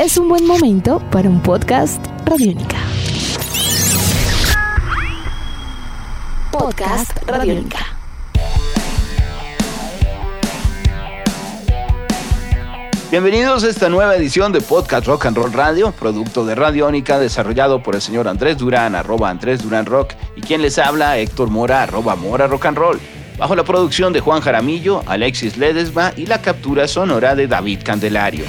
es 0.00 0.16
un 0.16 0.30
buen 0.30 0.46
momento 0.46 0.98
para 1.10 1.28
un 1.28 1.42
podcast 1.42 2.02
Radiónica. 2.24 2.78
Podcast 6.50 7.12
Radiónica. 7.26 7.78
Bienvenidos 13.10 13.62
a 13.64 13.68
esta 13.68 13.90
nueva 13.90 14.16
edición 14.16 14.52
de 14.52 14.62
Podcast 14.62 15.06
Rock 15.06 15.26
and 15.26 15.36
Roll 15.36 15.52
Radio, 15.52 15.92
producto 15.92 16.46
de 16.46 16.54
Radiónica 16.54 17.18
desarrollado 17.18 17.82
por 17.82 17.94
el 17.94 18.00
señor 18.00 18.26
Andrés 18.26 18.56
Durán, 18.56 18.94
arroba 18.94 19.28
Andrés 19.28 19.62
Durán 19.62 19.84
Rock, 19.84 20.14
y 20.34 20.40
quien 20.40 20.62
les 20.62 20.78
habla, 20.78 21.18
Héctor 21.18 21.50
Mora, 21.50 21.82
arroba 21.82 22.16
Mora 22.16 22.46
Rock 22.46 22.64
and 22.64 22.78
Roll, 22.78 23.00
bajo 23.36 23.54
la 23.54 23.64
producción 23.64 24.14
de 24.14 24.20
Juan 24.20 24.40
Jaramillo, 24.40 25.02
Alexis 25.04 25.58
Ledesma 25.58 26.14
y 26.16 26.24
la 26.24 26.40
captura 26.40 26.88
sonora 26.88 27.34
de 27.34 27.46
David 27.46 27.80
Candelario. 27.84 28.46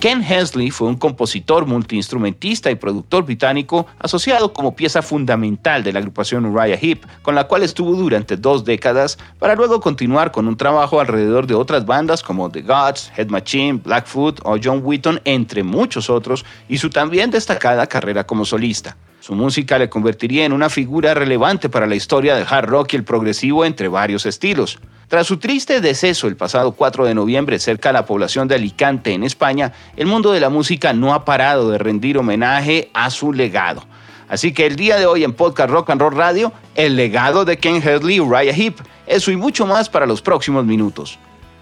Ken 0.00 0.22
Hensley 0.22 0.70
fue 0.70 0.88
un 0.88 0.96
compositor, 0.96 1.64
multiinstrumentista 1.64 2.70
y 2.70 2.74
productor 2.74 3.24
británico 3.24 3.86
asociado 3.98 4.52
como 4.52 4.76
pieza 4.76 5.00
fundamental 5.00 5.82
de 5.82 5.92
la 5.92 6.00
agrupación 6.00 6.44
Uriah 6.44 6.78
Heep, 6.80 7.06
con 7.22 7.34
la 7.34 7.44
cual 7.44 7.62
estuvo 7.62 7.94
durante 7.94 8.36
dos 8.36 8.64
décadas 8.64 9.16
para 9.38 9.54
luego 9.54 9.80
continuar 9.80 10.32
con 10.32 10.48
un 10.48 10.56
trabajo 10.56 11.00
alrededor 11.00 11.46
de 11.46 11.54
otras 11.54 11.86
bandas 11.86 12.22
como 12.22 12.50
The 12.50 12.60
Gods, 12.62 13.10
Head 13.16 13.28
Machine, 13.28 13.80
Blackfoot 13.82 14.40
o 14.44 14.58
John 14.62 14.82
Wheaton, 14.84 15.20
entre 15.24 15.62
muchos 15.62 16.10
otros, 16.10 16.44
y 16.68 16.76
su 16.76 16.90
también 16.90 17.30
destacada 17.30 17.86
carrera 17.86 18.24
como 18.24 18.44
solista. 18.44 18.96
Su 19.26 19.34
música 19.34 19.76
le 19.76 19.88
convertiría 19.88 20.44
en 20.44 20.52
una 20.52 20.70
figura 20.70 21.12
relevante 21.12 21.68
para 21.68 21.88
la 21.88 21.96
historia 21.96 22.36
del 22.36 22.46
hard 22.48 22.68
rock 22.68 22.92
y 22.92 22.96
el 22.96 23.02
progresivo 23.02 23.64
entre 23.64 23.88
varios 23.88 24.24
estilos. 24.24 24.78
Tras 25.08 25.26
su 25.26 25.38
triste 25.38 25.80
deceso 25.80 26.28
el 26.28 26.36
pasado 26.36 26.70
4 26.70 27.04
de 27.06 27.14
noviembre 27.16 27.58
cerca 27.58 27.88
de 27.88 27.94
la 27.94 28.06
población 28.06 28.46
de 28.46 28.54
Alicante, 28.54 29.14
en 29.14 29.24
España, 29.24 29.72
el 29.96 30.06
mundo 30.06 30.30
de 30.30 30.38
la 30.38 30.48
música 30.48 30.92
no 30.92 31.12
ha 31.12 31.24
parado 31.24 31.72
de 31.72 31.78
rendir 31.78 32.18
homenaje 32.18 32.88
a 32.94 33.10
su 33.10 33.32
legado. 33.32 33.82
Así 34.28 34.52
que 34.52 34.64
el 34.64 34.76
día 34.76 34.96
de 34.96 35.06
hoy 35.06 35.24
en 35.24 35.32
Podcast 35.32 35.70
Rock 35.70 35.90
and 35.90 36.02
Roll 36.02 36.14
Radio, 36.14 36.52
el 36.76 36.94
legado 36.94 37.44
de 37.44 37.56
Ken 37.56 37.82
Hedley 37.82 38.18
y 38.18 38.20
Uriah 38.20 38.54
Heep. 38.54 38.76
Eso 39.08 39.32
y 39.32 39.36
mucho 39.36 39.66
más 39.66 39.88
para 39.88 40.06
los 40.06 40.22
próximos 40.22 40.64
minutos. 40.64 41.18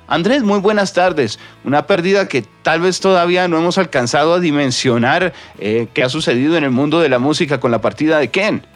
Andrés, 0.06 0.42
muy 0.42 0.60
buenas 0.60 0.92
tardes. 0.92 1.38
Una 1.64 1.86
pérdida 1.86 2.28
que 2.28 2.44
tal 2.62 2.80
vez 2.80 3.00
todavía 3.00 3.48
no 3.48 3.58
hemos 3.58 3.78
alcanzado 3.78 4.34
a 4.34 4.40
dimensionar 4.40 5.32
eh, 5.58 5.88
qué 5.94 6.02
ha 6.02 6.08
sucedido 6.08 6.56
en 6.56 6.64
el 6.64 6.70
mundo 6.70 7.00
de 7.00 7.08
la 7.08 7.18
música 7.18 7.60
con 7.60 7.70
la 7.70 7.80
partida 7.80 8.18
de 8.18 8.28
Ken. 8.28 8.66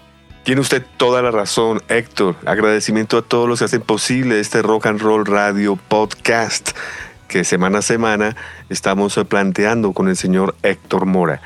Tiene 0.44 0.60
usted 0.62 0.82
toda 0.96 1.20
la 1.20 1.30
razón, 1.30 1.82
Héctor. 1.88 2.36
Agradecimiento 2.46 3.18
a 3.18 3.22
todos 3.22 3.48
los 3.48 3.58
que 3.58 3.66
hacen 3.66 3.82
posible 3.82 4.40
este 4.40 4.62
Rock 4.62 4.86
and 4.86 5.00
Roll 5.00 5.26
Radio 5.26 5.76
Podcast 5.76 6.70
que 7.28 7.44
semana 7.44 7.78
a 7.78 7.82
semana 7.82 8.36
estamos 8.70 9.20
planteando 9.28 9.92
con 9.92 10.08
el 10.08 10.16
señor 10.16 10.56
Héctor 10.62 11.04
Mora. 11.04 11.42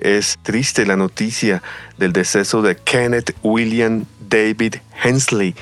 Es 0.00 0.38
triste 0.42 0.86
la 0.86 0.96
noticia 0.96 1.62
del 1.98 2.12
deceso 2.12 2.62
de 2.62 2.76
Kenneth 2.76 3.34
William 3.42 4.04
David 4.28 4.76
Hensley 5.02 5.54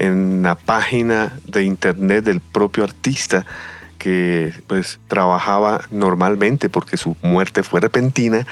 en 0.00 0.42
la 0.42 0.54
página 0.54 1.38
de 1.46 1.64
internet 1.64 2.24
del 2.24 2.40
propio 2.40 2.84
artista 2.84 3.44
que 3.98 4.54
pues 4.66 4.98
trabajaba 5.08 5.82
normalmente 5.90 6.70
porque 6.70 6.96
su 6.96 7.16
muerte 7.20 7.62
fue 7.62 7.80
repentina, 7.80 8.46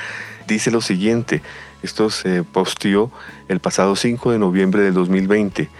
dice 0.46 0.70
lo 0.70 0.82
siguiente, 0.82 1.40
esto 1.82 2.10
se 2.10 2.44
posteó 2.44 3.10
el 3.48 3.60
pasado 3.60 3.96
5 3.96 4.32
de 4.32 4.38
noviembre 4.38 4.82
del 4.82 4.92
2020. 4.92 5.70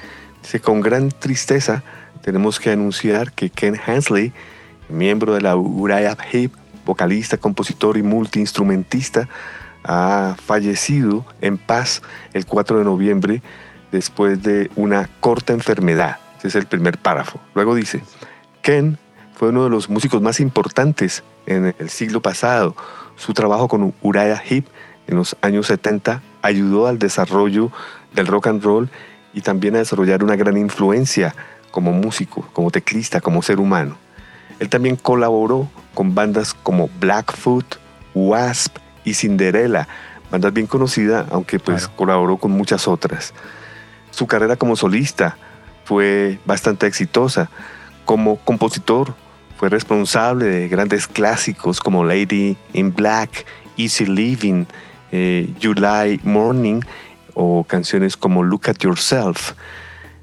Dice, 0.43 0.61
con 0.61 0.81
gran 0.81 1.11
tristeza 1.11 1.83
tenemos 2.23 2.59
que 2.59 2.71
anunciar 2.71 3.33
que 3.33 3.51
Ken 3.51 3.79
Hensley, 3.87 4.33
miembro 4.89 5.35
de 5.35 5.43
la 5.43 5.55
Uriah 5.55 6.17
Heep, 6.33 6.53
vocalista, 6.87 7.37
compositor 7.37 7.99
y 7.99 8.03
multiinstrumentista, 8.03 9.29
ha 9.85 10.35
fallecido 10.43 11.27
en 11.43 11.59
paz 11.59 12.01
el 12.33 12.47
4 12.47 12.79
de 12.79 12.85
noviembre 12.85 13.43
después 13.93 14.43
de 14.43 14.71
una 14.77 15.09
corta 15.21 15.53
enfermedad. 15.53 16.19
Ese 16.39 16.49
es 16.49 16.55
el 16.55 16.67
primer 16.67 16.99
párrafo. 16.99 17.41
Luego 17.55 17.75
dice, 17.75 18.03
Ken 18.63 18.99
fue 19.35 19.49
uno 19.49 19.65
de 19.65 19.71
los 19.71 19.89
músicos 19.89 20.23
más 20.23 20.41
importantes 20.41 21.23
en 21.47 21.75
el 21.79 21.91
siglo 21.91 22.21
pasado. 22.21 22.77
Su 23.17 23.35
trabajo 23.35 23.69
con 23.69 23.95
Uriah 24.03 24.43
Heep 24.45 24.67
en 25.07 25.17
los 25.17 25.37
años 25.41 25.67
70 25.67 26.23
ayudó 26.43 26.87
al 26.87 26.99
desarrollo 26.99 27.73
del 28.15 28.27
rock 28.27 28.49
and 28.49 28.63
roll 28.63 28.91
y 29.33 29.41
también 29.41 29.75
a 29.75 29.79
desarrollar 29.79 30.23
una 30.23 30.37
gran 30.37 30.57
influencia 30.57 31.35
como 31.71 31.93
músico, 31.93 32.49
como 32.53 32.71
teclista, 32.71 33.21
como 33.21 33.43
ser 33.43 33.61
humano. 33.61 33.97
Él 34.59 34.69
también 34.69 34.97
colaboró 34.97 35.69
con 35.95 36.15
bandas 36.15 36.55
como 36.55 36.89
Blackfoot, 37.01 37.77
Wasp 38.15 38.77
y 39.05 39.15
Cinderella, 39.15 39.89
bandas 40.31 40.53
bien 40.53 40.67
conocidas, 40.67 41.27
aunque 41.31 41.59
pues 41.59 41.89
colaboró 41.89 42.37
con 42.37 42.51
muchas 42.51 42.89
otras. 42.89 43.33
Su 44.19 44.27
carrera 44.27 44.57
como 44.57 44.75
solista 44.75 45.37
fue 45.85 46.41
bastante 46.45 46.89
exitosa. 46.89 47.51
Como 48.05 48.35
compositor 48.39 49.15
fue 49.57 49.69
responsable 49.69 50.47
de 50.47 50.67
grandes 50.67 51.07
clásicos 51.07 51.79
como 51.79 52.03
Lady 52.03 52.57
in 52.73 52.93
Black, 52.93 53.47
Easy 53.77 54.07
Living, 54.07 54.65
eh, 55.13 55.49
July 55.63 56.19
Morning 56.25 56.81
o 57.35 57.63
canciones 57.63 58.17
como 58.17 58.43
Look 58.43 58.63
at 58.71 58.79
Yourself. 58.79 59.53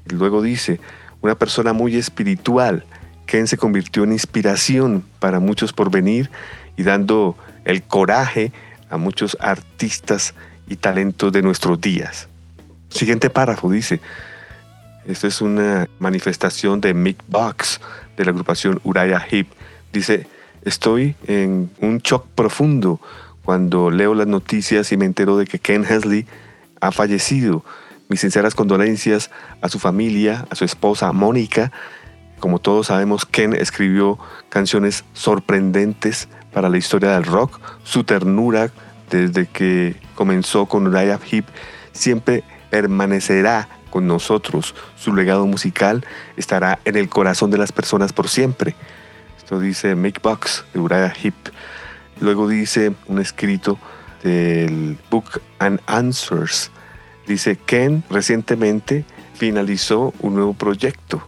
Luego 0.04 0.42
dice, 0.42 0.78
una 1.22 1.34
persona 1.34 1.72
muy 1.72 1.96
espiritual. 1.96 2.84
Ken 3.24 3.46
se 3.46 3.56
convirtió 3.56 4.04
en 4.04 4.12
inspiración 4.12 5.06
para 5.20 5.40
muchos 5.40 5.72
por 5.72 5.90
venir 5.90 6.30
y 6.76 6.82
dando 6.82 7.34
el 7.64 7.82
coraje 7.82 8.52
a 8.90 8.98
muchos 8.98 9.38
artistas 9.40 10.34
y 10.68 10.76
talentos 10.76 11.32
de 11.32 11.40
nuestros 11.40 11.80
días. 11.80 12.28
Siguiente 12.88 13.30
párrafo 13.30 13.70
dice, 13.70 14.00
esto 15.06 15.26
es 15.26 15.40
una 15.40 15.88
manifestación 15.98 16.80
de 16.80 16.92
Mick 16.94 17.22
Box 17.28 17.80
de 18.16 18.24
la 18.24 18.30
agrupación 18.32 18.80
Uriah 18.82 19.24
Heep. 19.30 19.46
Dice, 19.92 20.26
estoy 20.64 21.14
en 21.26 21.70
un 21.80 21.98
shock 21.98 22.26
profundo 22.34 23.00
cuando 23.44 23.90
leo 23.90 24.14
las 24.14 24.26
noticias 24.26 24.90
y 24.90 24.96
me 24.96 25.04
entero 25.04 25.36
de 25.36 25.46
que 25.46 25.60
Ken 25.60 25.84
Hensley 25.88 26.26
ha 26.80 26.90
fallecido. 26.90 27.64
Mis 28.08 28.20
sinceras 28.20 28.54
condolencias 28.54 29.30
a 29.60 29.68
su 29.68 29.78
familia, 29.78 30.46
a 30.50 30.54
su 30.56 30.64
esposa 30.64 31.12
Mónica. 31.12 31.70
Como 32.40 32.58
todos 32.58 32.88
sabemos, 32.88 33.24
Ken 33.26 33.52
escribió 33.52 34.18
canciones 34.48 35.04
sorprendentes 35.12 36.28
para 36.52 36.68
la 36.68 36.78
historia 36.78 37.12
del 37.12 37.24
rock. 37.24 37.60
Su 37.84 38.02
ternura 38.02 38.70
desde 39.10 39.46
que 39.46 39.94
comenzó 40.16 40.66
con 40.66 40.88
Uriah 40.88 41.20
Heep 41.30 41.46
siempre 41.92 42.42
permanecerá 42.76 43.68
con 43.88 44.06
nosotros. 44.06 44.74
Su 44.96 45.14
legado 45.14 45.46
musical 45.46 46.04
estará 46.36 46.78
en 46.84 46.96
el 46.96 47.08
corazón 47.08 47.50
de 47.50 47.56
las 47.56 47.72
personas 47.72 48.12
por 48.12 48.28
siempre. 48.28 48.74
Esto 49.38 49.58
dice 49.58 49.94
Mick 49.94 50.20
Box 50.20 50.64
de 50.74 50.80
Uriah 50.80 51.14
Heep. 51.22 51.34
Luego 52.20 52.48
dice 52.48 52.92
un 53.06 53.18
escrito 53.18 53.78
del 54.22 54.98
Book 55.10 55.40
and 55.58 55.80
Answers. 55.86 56.70
Dice, 57.26 57.56
Ken 57.56 58.04
recientemente 58.10 59.06
finalizó 59.32 60.12
un 60.20 60.34
nuevo 60.34 60.52
proyecto, 60.52 61.26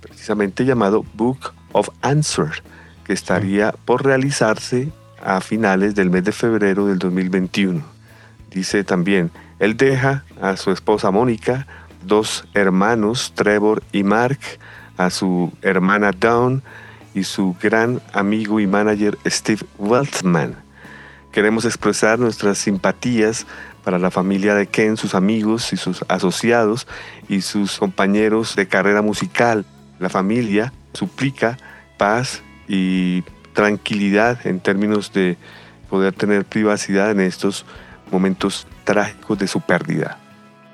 precisamente 0.00 0.64
llamado 0.64 1.04
Book 1.12 1.52
of 1.72 1.90
Answers, 2.00 2.62
que 3.04 3.12
estaría 3.12 3.72
por 3.84 4.04
realizarse 4.04 4.90
a 5.22 5.42
finales 5.42 5.94
del 5.94 6.08
mes 6.08 6.24
de 6.24 6.32
febrero 6.32 6.86
del 6.86 6.98
2021. 6.98 7.82
Dice 8.50 8.82
también, 8.82 9.30
él 9.60 9.76
deja 9.76 10.24
a 10.40 10.56
su 10.56 10.72
esposa 10.72 11.10
Mónica, 11.10 11.66
dos 12.02 12.46
hermanos, 12.54 13.32
Trevor 13.34 13.82
y 13.92 14.02
Mark, 14.02 14.40
a 14.96 15.10
su 15.10 15.52
hermana 15.60 16.12
Dawn 16.18 16.62
y 17.14 17.24
su 17.24 17.54
gran 17.62 18.00
amigo 18.14 18.58
y 18.58 18.66
manager 18.66 19.18
Steve 19.26 19.60
Weltman. 19.78 20.56
Queremos 21.30 21.66
expresar 21.66 22.18
nuestras 22.18 22.56
simpatías 22.56 23.46
para 23.84 23.98
la 23.98 24.10
familia 24.10 24.54
de 24.54 24.66
Ken, 24.66 24.96
sus 24.96 25.14
amigos 25.14 25.74
y 25.74 25.76
sus 25.76 26.04
asociados 26.08 26.86
y 27.28 27.42
sus 27.42 27.78
compañeros 27.78 28.56
de 28.56 28.66
carrera 28.66 29.02
musical. 29.02 29.66
La 29.98 30.08
familia 30.08 30.72
suplica 30.94 31.58
paz 31.98 32.42
y 32.66 33.22
tranquilidad 33.52 34.46
en 34.46 34.60
términos 34.60 35.12
de 35.12 35.36
poder 35.90 36.14
tener 36.14 36.46
privacidad 36.46 37.10
en 37.10 37.20
estos 37.20 37.66
momentos 38.10 38.66
trágicos 38.84 39.38
de 39.38 39.46
su 39.46 39.60
pérdida. 39.60 40.18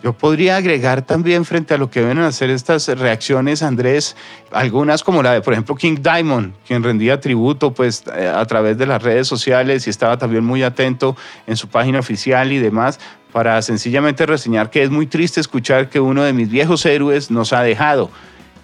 Yo 0.02 0.12
podría 0.12 0.56
agregar 0.56 1.02
también 1.02 1.44
frente 1.44 1.74
a 1.74 1.78
lo 1.78 1.90
que 1.90 2.02
ven 2.02 2.18
a 2.18 2.28
hacer 2.28 2.50
estas 2.50 2.86
reacciones, 2.86 3.62
Andrés, 3.62 4.14
algunas 4.52 5.02
como 5.02 5.22
la 5.22 5.32
de, 5.32 5.40
por 5.40 5.54
ejemplo, 5.54 5.74
King 5.74 5.96
Diamond, 6.00 6.52
quien 6.66 6.82
rendía 6.82 7.18
tributo 7.18 7.72
pues 7.72 8.04
eh, 8.14 8.28
a 8.28 8.44
través 8.44 8.76
de 8.78 8.86
las 8.86 9.02
redes 9.02 9.26
sociales 9.26 9.86
y 9.86 9.90
estaba 9.90 10.18
también 10.18 10.44
muy 10.44 10.62
atento 10.62 11.16
en 11.46 11.56
su 11.56 11.68
página 11.68 11.98
oficial 11.98 12.52
y 12.52 12.58
demás 12.58 13.00
para 13.32 13.60
sencillamente 13.62 14.26
reseñar 14.26 14.70
que 14.70 14.82
es 14.82 14.90
muy 14.90 15.06
triste 15.06 15.40
escuchar 15.40 15.88
que 15.88 15.98
uno 15.98 16.22
de 16.22 16.32
mis 16.32 16.48
viejos 16.50 16.86
héroes 16.86 17.30
nos 17.30 17.52
ha 17.52 17.62
dejado. 17.62 18.10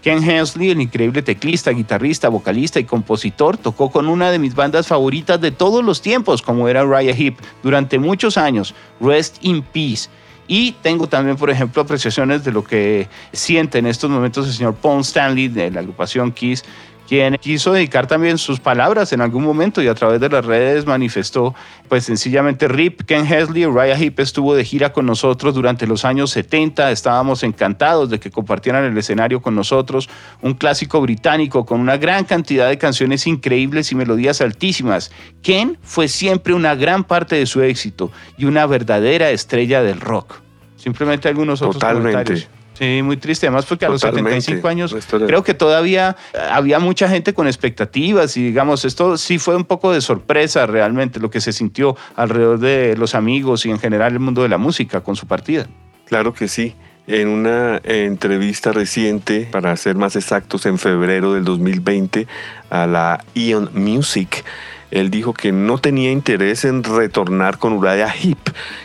Ken 0.03 0.29
Hensley, 0.29 0.71
el 0.71 0.81
increíble 0.81 1.23
teclista, 1.23 1.71
guitarrista, 1.71 2.29
vocalista 2.29 2.81
y 2.81 2.85
compositor, 2.85 3.57
tocó 3.57 3.91
con 3.91 4.09
una 4.09 4.33
de 4.33 4.41
mis 4.41 4.57
bandas 4.57 4.89
favoritas 4.89 5.41
de 5.41 5.53
todos 5.53 5.85
los 5.85 6.03
tiempos, 6.03 6.43
como 6.43 6.69
era 6.69 6.85
Raya 6.85 7.15
Heep, 7.15 7.37
durante 7.63 8.01
muchos 8.01 8.37
años, 8.37 8.75
Rest 9.01 9.37
in 9.43 9.63
Peace. 9.63 10.11
Y 10.49 10.73
tengo 10.83 11.07
también, 11.07 11.37
por 11.37 11.51
ejemplo, 11.51 11.83
apreciaciones 11.83 12.43
de 12.43 12.51
lo 12.51 12.65
que 12.65 13.09
siente 13.33 13.79
en 13.79 13.87
estos 13.87 14.11
momentos 14.11 14.47
el 14.49 14.53
señor 14.53 14.75
Paul 14.75 15.03
Stanley 15.03 15.47
de 15.47 15.71
la 15.71 15.81
agrupación 15.81 16.33
Kiss, 16.33 16.65
quien 17.13 17.37
quiso 17.37 17.75
dedicar 17.75 18.07
también 18.07 18.39
sus 18.39 18.59
palabras 18.59 19.13
en 19.13 19.21
algún 19.21 19.45
momento 19.45 19.83
y 19.83 19.87
a 19.87 19.95
través 19.95 20.19
de 20.19 20.31
las 20.31 20.47
redes 20.47 20.87
manifestó, 20.87 21.55
pues 21.87 22.05
sencillamente 22.05 22.69
Rip, 22.69 23.03
Ken 23.03 23.31
Hesley, 23.31 23.67
Raya 23.67 23.99
Heep 23.99 24.19
estuvo 24.21 24.55
de 24.55 24.65
gira 24.65 24.95
con 24.95 25.05
nosotros 25.05 25.53
durante 25.55 25.87
los 25.87 26.07
años 26.07 26.31
70, 26.31 26.91
estábamos 26.91 27.43
encantados 27.43 28.09
de 28.09 28.19
que 28.19 28.31
compartieran 28.31 28.85
el 28.85 28.97
escenario 28.97 29.43
con 29.43 29.55
nosotros, 29.55 30.09
un 30.41 30.55
clásico 30.55 31.03
británico 31.03 31.67
con 31.67 31.81
una 31.81 31.99
gran 31.99 32.25
cantidad 32.25 32.71
de 32.71 32.79
canciones 32.79 33.27
increíbles 33.27 33.93
y 33.93 33.95
melodías 33.95 34.41
altísimas. 34.41 35.13
Ken 35.43 35.77
fue 35.83 36.09
siempre 36.09 36.55
una 36.55 36.75
gran 36.77 37.05
parte 37.05 37.37
de 37.37 37.45
su 37.45 37.61
éxito 37.61 38.11
y 38.39 38.47
una 38.47 38.65
verdadera 38.65 39.29
estrella 39.29 39.83
del 39.83 40.01
rock. 40.01 40.37
Simplemente 40.77 41.29
algunos 41.29 41.61
otros 41.61 41.75
Totalmente. 41.75 42.13
comentarios. 42.13 42.62
Sí, 42.75 43.01
muy 43.03 43.17
triste. 43.17 43.47
Además, 43.47 43.67
porque 43.67 43.85
a 43.85 43.89
los 43.89 44.01
Totalmente. 44.01 44.41
75 44.41 44.69
años 44.69 44.97
creo 45.09 45.43
que 45.43 45.55
todavía 45.55 46.17
eh, 46.33 46.39
había 46.51 46.79
mucha 46.79 47.09
gente 47.09 47.35
con 47.35 47.47
expectativas 47.47 48.37
y 48.37 48.45
digamos, 48.45 48.85
esto 48.85 49.19
sí 49.19 49.39
fue 49.39 49.57
un 49.57 49.65
poco 49.65 49.93
de 49.93 50.01
sorpresa 50.01 50.67
realmente 50.67 51.21
lo 51.21 51.31
que 51.31 51.41
se 51.41 51.53
sintió 51.53 51.97
alrededor 52.17 52.59
de 52.59 52.97
los 52.97 53.15
amigos 53.15 53.67
y 53.67 53.71
en 53.71 53.79
general 53.79 54.13
el 54.13 54.21
mundo 54.21 54.43
de 54.43 54.49
la 54.49 54.59
música 54.59 55.03
con 55.03 55.17
su 55.17 55.27
partida. 55.27 55.67
Claro 56.07 56.33
que 56.33 56.49
sí. 56.49 56.75
En 57.09 57.29
una 57.29 57.81
entrevista 57.83 58.71
reciente, 58.71 59.49
para 59.51 59.77
ser 59.77 59.97
más 59.97 60.15
exactos, 60.15 60.67
en 60.67 60.79
febrero 60.79 61.35
del 61.35 61.43
2020, 61.43 62.29
a 62.71 62.87
la 62.87 63.25
Ion 63.35 63.71
Music, 63.75 64.45
él 64.93 65.11
dijo 65.11 65.33
que 65.33 65.53
no 65.53 65.79
tenía 65.79 66.13
interés 66.13 66.67
en 66.67 66.85
retornar 66.85 67.57
con 67.59 67.73
Uriah 67.73 68.15
Heep, 68.15 68.39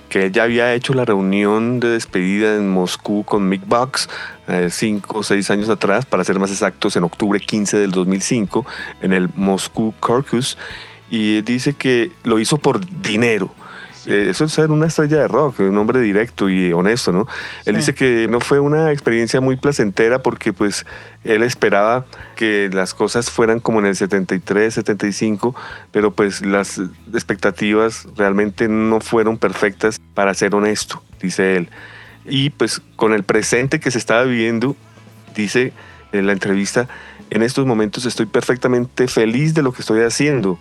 que 0.07 0.25
él 0.25 0.31
ya 0.31 0.43
había 0.43 0.73
hecho 0.73 0.93
la 0.93 1.03
reunión 1.03 1.81
de 1.81 1.89
despedida 1.89 2.55
en 2.55 2.69
Moscú 2.69 3.25
con 3.25 3.49
Mick 3.49 3.67
Box 3.67 4.09
eh, 4.47 4.69
cinco 4.71 5.19
o 5.19 5.23
seis 5.23 5.51
años 5.51 5.67
atrás, 5.67 6.05
para 6.05 6.23
ser 6.23 6.39
más 6.39 6.49
exactos, 6.49 6.95
en 6.95 7.03
octubre 7.03 7.41
15 7.41 7.77
del 7.77 7.91
2005, 7.91 8.65
en 9.01 9.11
el 9.11 9.29
Moscú 9.35 9.93
Circus, 10.01 10.57
y 11.09 11.41
dice 11.41 11.73
que 11.73 12.11
lo 12.23 12.39
hizo 12.39 12.57
por 12.57 12.79
dinero. 13.01 13.53
Eh, 14.07 14.27
Eso 14.29 14.45
es 14.45 14.53
ser 14.53 14.71
una 14.71 14.87
estrella 14.87 15.17
de 15.17 15.27
rock, 15.27 15.59
un 15.59 15.77
hombre 15.77 15.99
directo 15.99 16.49
y 16.49 16.71
honesto, 16.71 17.11
¿no? 17.11 17.27
Él 17.65 17.73
Sí. 17.75 17.79
dice 17.79 17.93
que 17.93 18.27
no 18.29 18.39
fue 18.39 18.59
una 18.59 18.91
experiencia 18.93 19.41
muy 19.41 19.57
placentera 19.57 20.23
porque 20.23 20.53
pues 20.53 20.85
él 21.25 21.43
esperaba 21.43 22.05
que 22.37 22.69
las 22.71 22.93
cosas 22.93 23.29
fueran 23.29 23.59
como 23.59 23.79
en 23.79 23.85
el 23.87 23.95
73, 23.97 24.73
75, 24.73 25.53
pero 25.91 26.11
pues 26.11 26.45
las 26.45 26.79
expectativas 27.13 28.07
realmente 28.15 28.67
no 28.69 29.01
fueron 29.01 29.37
perfectas 29.37 29.99
para 30.13 30.33
ser 30.33 30.55
honesto, 30.55 31.03
dice 31.21 31.57
él. 31.57 31.69
Y 32.25 32.49
pues 32.51 32.81
con 32.95 33.13
el 33.13 33.23
presente 33.23 33.79
que 33.79 33.91
se 33.91 33.97
estaba 33.97 34.23
viviendo, 34.23 34.75
dice 35.35 35.73
en 36.13 36.25
la 36.25 36.31
entrevista, 36.31 36.87
en 37.29 37.43
estos 37.43 37.65
momentos 37.65 38.05
estoy 38.05 38.25
perfectamente 38.25 39.09
feliz 39.09 39.53
de 39.53 39.61
lo 39.61 39.73
que 39.73 39.81
estoy 39.81 40.01
haciendo. 40.01 40.57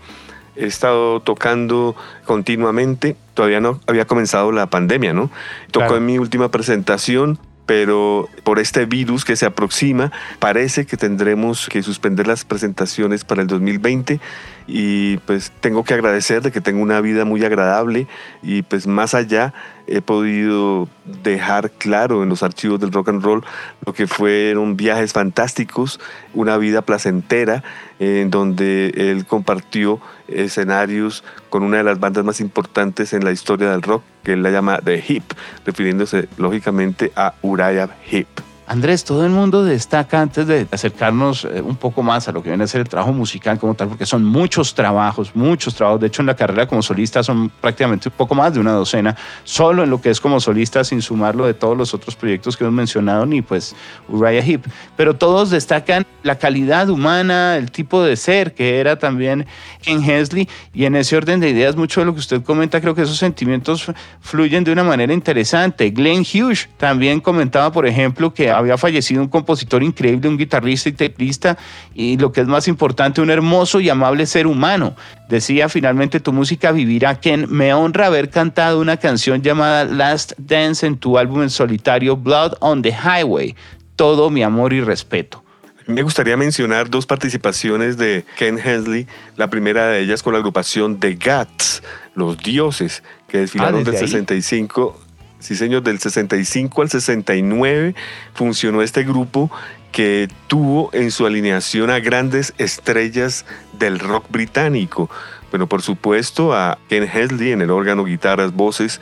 He 0.56 0.66
estado 0.66 1.20
tocando 1.20 1.96
continuamente, 2.24 3.16
todavía 3.34 3.60
no 3.60 3.80
había 3.86 4.06
comenzado 4.06 4.52
la 4.52 4.66
pandemia, 4.66 5.12
¿no? 5.12 5.30
Tocó 5.70 5.86
Claro. 5.86 5.96
en 5.98 6.06
mi 6.06 6.18
última 6.18 6.50
presentación, 6.50 7.38
pero 7.66 8.28
por 8.44 8.58
este 8.58 8.86
virus 8.86 9.24
que 9.24 9.36
se 9.36 9.44
aproxima, 9.44 10.12
parece 10.38 10.86
que 10.86 10.96
tendremos 10.96 11.68
que 11.68 11.82
suspender 11.82 12.26
las 12.26 12.44
presentaciones 12.44 13.24
para 13.24 13.42
el 13.42 13.48
2020 13.48 14.20
y 14.66 15.18
pues 15.18 15.52
tengo 15.60 15.84
que 15.84 15.94
agradecer 15.94 16.42
de 16.42 16.50
que 16.50 16.60
tengo 16.60 16.82
una 16.82 17.00
vida 17.00 17.24
muy 17.24 17.44
agradable 17.44 18.06
y 18.42 18.62
pues 18.62 18.86
más 18.86 19.14
allá 19.14 19.54
he 19.86 20.00
podido 20.00 20.88
dejar 21.04 21.70
claro 21.70 22.22
en 22.22 22.28
los 22.28 22.42
archivos 22.42 22.80
del 22.80 22.90
rock 22.90 23.10
and 23.10 23.22
roll 23.22 23.44
lo 23.84 23.92
que 23.92 24.06
fueron 24.06 24.76
viajes 24.76 25.12
fantásticos, 25.12 26.00
una 26.34 26.56
vida 26.56 26.82
placentera 26.82 27.62
en 28.00 28.30
donde 28.30 28.92
él 28.96 29.24
compartió 29.26 30.00
escenarios 30.28 31.22
con 31.48 31.62
una 31.62 31.78
de 31.78 31.84
las 31.84 32.00
bandas 32.00 32.24
más 32.24 32.40
importantes 32.40 33.12
en 33.12 33.24
la 33.24 33.30
historia 33.30 33.70
del 33.70 33.82
rock, 33.82 34.02
que 34.24 34.32
él 34.32 34.42
la 34.42 34.50
llama 34.50 34.80
The 34.84 35.02
Hip, 35.06 35.24
refiriéndose 35.64 36.28
lógicamente 36.36 37.12
a 37.14 37.34
Uriah 37.42 37.88
Heep. 38.10 38.45
Andrés, 38.68 39.04
todo 39.04 39.24
el 39.24 39.30
mundo 39.30 39.64
destaca 39.64 40.20
antes 40.20 40.44
de 40.46 40.66
acercarnos 40.72 41.44
eh, 41.44 41.60
un 41.60 41.76
poco 41.76 42.02
más 42.02 42.26
a 42.26 42.32
lo 42.32 42.42
que 42.42 42.48
viene 42.48 42.64
a 42.64 42.66
ser 42.66 42.80
el 42.80 42.88
trabajo 42.88 43.12
musical 43.12 43.60
como 43.60 43.74
tal, 43.74 43.88
porque 43.88 44.06
son 44.06 44.24
muchos 44.24 44.74
trabajos, 44.74 45.30
muchos 45.36 45.76
trabajos. 45.76 46.00
De 46.00 46.08
hecho, 46.08 46.22
en 46.22 46.26
la 46.26 46.34
carrera 46.34 46.66
como 46.66 46.82
solista 46.82 47.22
son 47.22 47.48
prácticamente 47.48 48.08
un 48.08 48.14
poco 48.16 48.34
más 48.34 48.54
de 48.54 48.58
una 48.58 48.72
docena, 48.72 49.16
solo 49.44 49.84
en 49.84 49.90
lo 49.90 50.00
que 50.00 50.10
es 50.10 50.20
como 50.20 50.40
solista, 50.40 50.82
sin 50.82 51.00
sumarlo 51.00 51.46
de 51.46 51.54
todos 51.54 51.76
los 51.76 51.94
otros 51.94 52.16
proyectos 52.16 52.56
que 52.56 52.64
hemos 52.64 52.74
mencionado, 52.74 53.24
ni 53.24 53.40
pues 53.40 53.76
Uriah 54.08 54.42
Heep. 54.42 54.64
Pero 54.96 55.14
todos 55.14 55.50
destacan 55.50 56.04
la 56.24 56.36
calidad 56.36 56.90
humana, 56.90 57.56
el 57.56 57.70
tipo 57.70 58.02
de 58.02 58.16
ser 58.16 58.52
que 58.52 58.80
era 58.80 58.98
también 58.98 59.46
Ken 59.80 60.02
Hensley. 60.02 60.48
Y 60.74 60.86
en 60.86 60.96
ese 60.96 61.16
orden 61.16 61.38
de 61.38 61.50
ideas, 61.50 61.76
mucho 61.76 62.00
de 62.00 62.06
lo 62.06 62.14
que 62.14 62.20
usted 62.20 62.42
comenta, 62.42 62.80
creo 62.80 62.96
que 62.96 63.02
esos 63.02 63.18
sentimientos 63.18 63.86
fluyen 64.20 64.64
de 64.64 64.72
una 64.72 64.82
manera 64.82 65.12
interesante. 65.12 65.90
Glenn 65.90 66.22
Hughes 66.22 66.68
también 66.76 67.20
comentaba, 67.20 67.70
por 67.70 67.86
ejemplo, 67.86 68.34
que 68.34 68.55
había 68.56 68.78
fallecido 68.78 69.22
un 69.22 69.28
compositor 69.28 69.82
increíble, 69.82 70.28
un 70.28 70.38
guitarrista 70.38 70.88
y 70.88 70.92
teclista, 70.92 71.58
y 71.94 72.16
lo 72.16 72.32
que 72.32 72.40
es 72.40 72.46
más 72.46 72.68
importante, 72.68 73.20
un 73.20 73.30
hermoso 73.30 73.80
y 73.80 73.88
amable 73.88 74.26
ser 74.26 74.46
humano. 74.46 74.96
Decía 75.28 75.68
finalmente, 75.68 76.20
tu 76.20 76.32
música 76.32 76.72
vivirá, 76.72 77.20
Ken. 77.20 77.46
Me 77.48 77.72
honra 77.74 78.06
haber 78.06 78.30
cantado 78.30 78.80
una 78.80 78.96
canción 78.96 79.42
llamada 79.42 79.84
Last 79.84 80.32
Dance 80.38 80.86
en 80.86 80.98
tu 80.98 81.18
álbum 81.18 81.42
en 81.42 81.50
solitario, 81.50 82.16
Blood 82.16 82.54
on 82.60 82.82
the 82.82 82.92
Highway. 82.92 83.54
Todo 83.96 84.30
mi 84.30 84.42
amor 84.42 84.72
y 84.72 84.80
respeto. 84.80 85.42
Me 85.86 86.02
gustaría 86.02 86.36
mencionar 86.36 86.90
dos 86.90 87.06
participaciones 87.06 87.96
de 87.96 88.24
Ken 88.36 88.58
Hensley, 88.58 89.06
la 89.36 89.48
primera 89.48 89.86
de 89.86 90.00
ellas 90.00 90.20
con 90.20 90.32
la 90.32 90.40
agrupación 90.40 90.98
The 90.98 91.14
Gods, 91.14 91.82
Los 92.16 92.38
Dioses, 92.38 93.04
que 93.28 93.38
desfilaron 93.38 93.82
Ah, 93.82 93.84
del 93.84 93.92
¿desde 93.92 94.06
ahí? 94.06 94.10
65, 94.10 95.00
sí 95.38 95.56
señor, 95.56 95.82
del 95.82 95.98
65 95.98 96.82
al 96.82 96.90
69 96.90 97.94
funcionó 98.34 98.82
este 98.82 99.04
grupo 99.04 99.50
que 99.92 100.28
tuvo 100.46 100.90
en 100.92 101.10
su 101.10 101.26
alineación 101.26 101.90
a 101.90 102.00
grandes 102.00 102.52
estrellas 102.58 103.46
del 103.72 103.98
rock 103.98 104.26
británico. 104.30 105.08
Bueno, 105.50 105.68
por 105.68 105.82
supuesto 105.82 106.54
a 106.54 106.78
Ken 106.88 107.08
Hensley 107.10 107.52
en 107.52 107.62
el 107.62 107.70
órgano, 107.70 108.04
guitarras, 108.04 108.52
voces, 108.52 109.00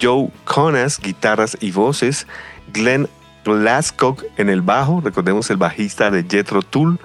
Joe 0.00 0.30
Conas, 0.44 0.98
guitarras 0.98 1.56
y 1.60 1.70
voces, 1.70 2.26
Glenn 2.72 3.08
Glasscock 3.44 4.24
en 4.36 4.48
el 4.48 4.62
bajo, 4.62 5.00
recordemos 5.00 5.50
el 5.50 5.58
bajista 5.58 6.10
de 6.10 6.24
Jethro 6.28 6.62
Tull, 6.62 6.98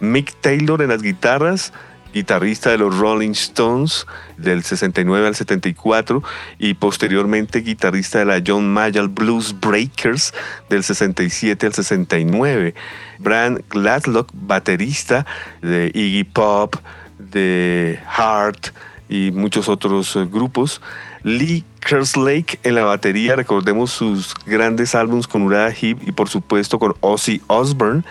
Mick 0.00 0.34
Taylor 0.40 0.80
en 0.80 0.88
las 0.88 1.02
guitarras, 1.02 1.72
guitarrista 2.18 2.70
de 2.70 2.78
los 2.78 2.98
Rolling 2.98 3.30
Stones 3.30 4.06
del 4.36 4.62
69 4.62 5.28
al 5.28 5.34
74 5.34 6.22
y 6.58 6.74
posteriormente 6.74 7.60
guitarrista 7.60 8.18
de 8.18 8.24
la 8.24 8.42
John 8.44 8.72
Mayall 8.72 9.08
Blues 9.08 9.54
Breakers 9.58 10.34
del 10.68 10.82
67 10.82 11.66
al 11.66 11.74
69. 11.74 12.74
Brand 13.18 13.62
Glaslock, 13.70 14.30
baterista 14.32 15.26
de 15.62 15.90
Iggy 15.94 16.24
Pop, 16.24 16.76
de 17.18 17.98
Heart 18.16 18.68
y 19.08 19.30
muchos 19.30 19.68
otros 19.68 20.16
eh, 20.16 20.26
grupos. 20.30 20.80
Lee 21.22 21.64
Kerslake 21.80 22.58
en 22.62 22.74
la 22.74 22.84
batería, 22.84 23.36
recordemos 23.36 23.90
sus 23.90 24.34
grandes 24.44 24.94
álbumes 24.94 25.26
con 25.26 25.42
Uriah 25.42 25.70
Heep 25.70 26.00
y 26.06 26.12
por 26.12 26.28
supuesto 26.28 26.78
con 26.78 26.94
Ozzy 27.00 27.40
Osbourne. 27.46 28.02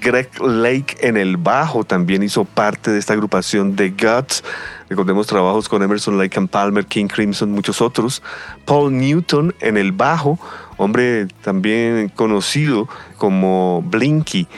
Greg 0.00 0.28
Lake 0.40 0.96
en 1.00 1.16
el 1.16 1.36
bajo 1.36 1.84
también 1.84 2.22
hizo 2.22 2.44
parte 2.44 2.90
de 2.90 2.98
esta 2.98 3.12
agrupación 3.12 3.76
de 3.76 3.90
Guts. 3.90 4.42
Recordemos 4.88 5.26
trabajos 5.26 5.68
con 5.68 5.82
Emerson, 5.82 6.18
Lake 6.18 6.38
and 6.38 6.48
Palmer, 6.48 6.86
King 6.86 7.06
Crimson, 7.06 7.52
muchos 7.52 7.80
otros. 7.80 8.22
Paul 8.64 8.96
Newton 8.96 9.54
en 9.60 9.76
el 9.76 9.92
bajo, 9.92 10.38
hombre 10.76 11.26
también 11.42 12.08
conocido 12.08 12.88
como 13.18 13.82
Blinky 13.82 14.48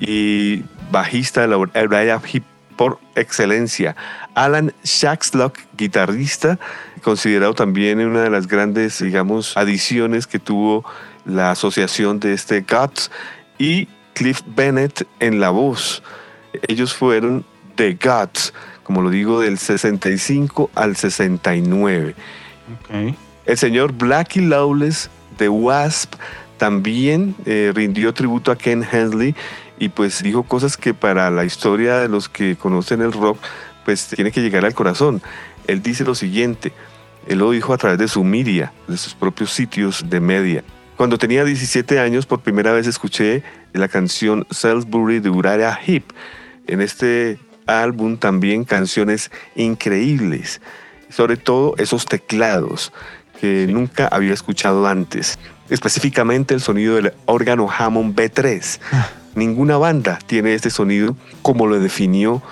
y 0.00 0.64
bajista 0.90 1.42
de 1.42 1.48
la 1.48 1.58
Uriah 1.58 2.20
Heep 2.20 2.44
por 2.76 2.98
excelencia. 3.14 3.96
Alan 4.34 4.72
Shaxlock, 4.84 5.58
guitarrista, 5.76 6.58
considerado 7.02 7.54
también 7.54 8.00
una 8.00 8.22
de 8.22 8.30
las 8.30 8.46
grandes, 8.46 9.00
digamos, 9.02 9.56
adiciones 9.56 10.26
que 10.26 10.38
tuvo 10.38 10.84
la 11.24 11.50
asociación 11.50 12.20
de 12.20 12.34
este 12.34 12.60
Guts. 12.60 13.10
Y 13.58 13.88
Cliff 14.16 14.40
Bennett 14.46 15.06
en 15.20 15.40
la 15.40 15.50
voz. 15.50 16.02
Ellos 16.68 16.94
fueron 16.94 17.44
The 17.74 17.98
Guts, 18.02 18.54
como 18.82 19.02
lo 19.02 19.10
digo, 19.10 19.40
del 19.40 19.58
65 19.58 20.70
al 20.74 20.96
69. 20.96 22.14
Okay. 22.82 23.14
El 23.44 23.58
señor 23.58 23.92
Blackie 23.92 24.40
Lawless 24.40 25.10
de 25.36 25.50
Wasp 25.50 26.14
también 26.56 27.34
eh, 27.44 27.72
rindió 27.74 28.14
tributo 28.14 28.50
a 28.50 28.56
Ken 28.56 28.82
Hensley 28.90 29.34
y 29.78 29.90
pues 29.90 30.22
dijo 30.22 30.44
cosas 30.44 30.78
que 30.78 30.94
para 30.94 31.30
la 31.30 31.44
historia 31.44 31.98
de 31.98 32.08
los 32.08 32.30
que 32.30 32.56
conocen 32.56 33.02
el 33.02 33.12
rock, 33.12 33.38
pues 33.84 34.08
tiene 34.08 34.32
que 34.32 34.40
llegar 34.40 34.64
al 34.64 34.72
corazón. 34.72 35.20
Él 35.66 35.82
dice 35.82 36.04
lo 36.04 36.14
siguiente, 36.14 36.72
él 37.26 37.40
lo 37.40 37.50
dijo 37.50 37.74
a 37.74 37.76
través 37.76 37.98
de 37.98 38.08
su 38.08 38.24
media, 38.24 38.72
de 38.88 38.96
sus 38.96 39.12
propios 39.12 39.52
sitios 39.52 40.08
de 40.08 40.20
media. 40.20 40.64
Cuando 40.96 41.18
tenía 41.18 41.44
17 41.44 42.00
años, 42.00 42.24
por 42.24 42.40
primera 42.40 42.72
vez 42.72 42.86
escuché 42.86 43.42
la 43.74 43.86
canción 43.86 44.46
Salisbury 44.50 45.20
de 45.20 45.28
Uriah 45.28 45.78
Heep. 45.86 46.04
En 46.66 46.80
este 46.80 47.38
álbum 47.66 48.16
también 48.16 48.64
canciones 48.64 49.30
increíbles, 49.56 50.62
sobre 51.10 51.36
todo 51.36 51.74
esos 51.76 52.06
teclados 52.06 52.92
que 53.40 53.66
nunca 53.68 54.08
había 54.08 54.32
escuchado 54.32 54.86
antes, 54.86 55.38
específicamente 55.68 56.54
el 56.54 56.62
sonido 56.62 56.96
del 56.96 57.12
órgano 57.26 57.68
Hammond 57.70 58.16
B3. 58.16 58.78
Ah. 58.92 59.10
Ninguna 59.34 59.76
banda 59.76 60.18
tiene 60.26 60.54
este 60.54 60.70
sonido 60.70 61.14
como 61.42 61.66
lo 61.66 61.78
definió 61.78 62.42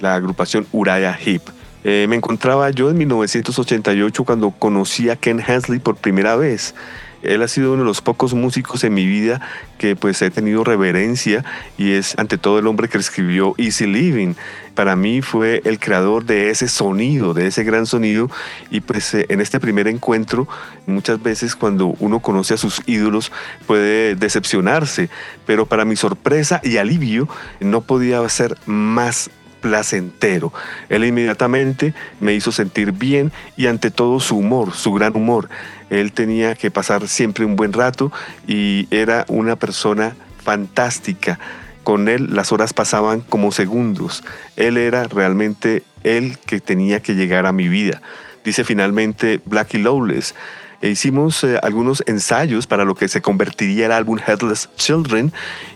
la 0.00 0.14
agrupación 0.14 0.66
Uriah 0.72 1.18
Heep. 1.22 1.42
Eh, 1.84 2.06
me 2.08 2.16
encontraba 2.16 2.70
yo 2.70 2.88
en 2.88 2.96
1988 2.96 4.24
cuando 4.24 4.50
conocí 4.50 5.10
a 5.10 5.16
Ken 5.16 5.44
Hensley 5.46 5.78
por 5.78 5.96
primera 5.96 6.36
vez. 6.36 6.74
Él 7.22 7.42
ha 7.42 7.48
sido 7.48 7.72
uno 7.72 7.82
de 7.82 7.86
los 7.86 8.00
pocos 8.00 8.34
músicos 8.34 8.84
en 8.84 8.94
mi 8.94 9.06
vida 9.06 9.40
que 9.78 9.96
pues 9.96 10.20
he 10.22 10.30
tenido 10.30 10.64
reverencia 10.64 11.44
y 11.78 11.92
es 11.92 12.18
ante 12.18 12.38
todo 12.38 12.58
el 12.58 12.66
hombre 12.66 12.88
que 12.88 12.98
escribió 12.98 13.54
Easy 13.58 13.86
Living. 13.86 14.34
Para 14.74 14.96
mí 14.96 15.22
fue 15.22 15.60
el 15.64 15.78
creador 15.78 16.24
de 16.24 16.50
ese 16.50 16.68
sonido, 16.68 17.34
de 17.34 17.46
ese 17.46 17.64
gran 17.64 17.86
sonido 17.86 18.30
y 18.70 18.80
pues 18.80 19.12
eh, 19.14 19.26
en 19.28 19.40
este 19.40 19.60
primer 19.60 19.88
encuentro 19.88 20.48
muchas 20.86 21.22
veces 21.22 21.54
cuando 21.54 21.94
uno 21.98 22.20
conoce 22.20 22.54
a 22.54 22.58
sus 22.58 22.80
ídolos 22.86 23.32
puede 23.66 24.14
decepcionarse, 24.14 25.10
pero 25.46 25.66
para 25.66 25.84
mi 25.84 25.96
sorpresa 25.96 26.60
y 26.64 26.78
alivio 26.78 27.28
no 27.60 27.82
podía 27.82 28.26
ser 28.28 28.56
más 28.66 29.30
placentero. 29.62 30.52
Él 30.90 31.04
inmediatamente 31.04 31.94
me 32.20 32.34
hizo 32.34 32.52
sentir 32.52 32.92
bien 32.92 33.32
y 33.56 33.68
ante 33.68 33.90
todo 33.90 34.20
su 34.20 34.36
humor, 34.36 34.74
su 34.74 34.92
gran 34.92 35.16
humor. 35.16 35.48
Él 35.92 36.12
tenía 36.12 36.54
que 36.54 36.70
pasar 36.70 37.06
siempre 37.06 37.44
un 37.44 37.54
buen 37.54 37.74
rato 37.74 38.10
y 38.48 38.88
era 38.90 39.26
una 39.28 39.56
persona 39.56 40.16
fantástica. 40.42 41.38
Con 41.84 42.08
él 42.08 42.34
las 42.34 42.50
horas 42.50 42.72
pasaban 42.72 43.20
como 43.20 43.52
segundos. 43.52 44.24
Él 44.56 44.78
era 44.78 45.04
realmente 45.04 45.82
el 46.02 46.38
que 46.38 46.60
tenía 46.60 47.00
que 47.00 47.14
llegar 47.14 47.44
a 47.44 47.52
mi 47.52 47.68
vida. 47.68 48.00
Dice 48.42 48.64
finalmente 48.64 49.42
Blackie 49.44 49.78
Lawless. 49.78 50.34
E 50.80 50.88
hicimos 50.88 51.44
eh, 51.44 51.60
algunos 51.62 52.02
ensayos 52.06 52.66
para 52.66 52.84
lo 52.84 52.94
que 52.94 53.06
se 53.06 53.20
convertiría 53.20 53.86
el 53.86 53.92
álbum 53.92 54.18
Headless 54.26 54.70
Children 54.76 55.30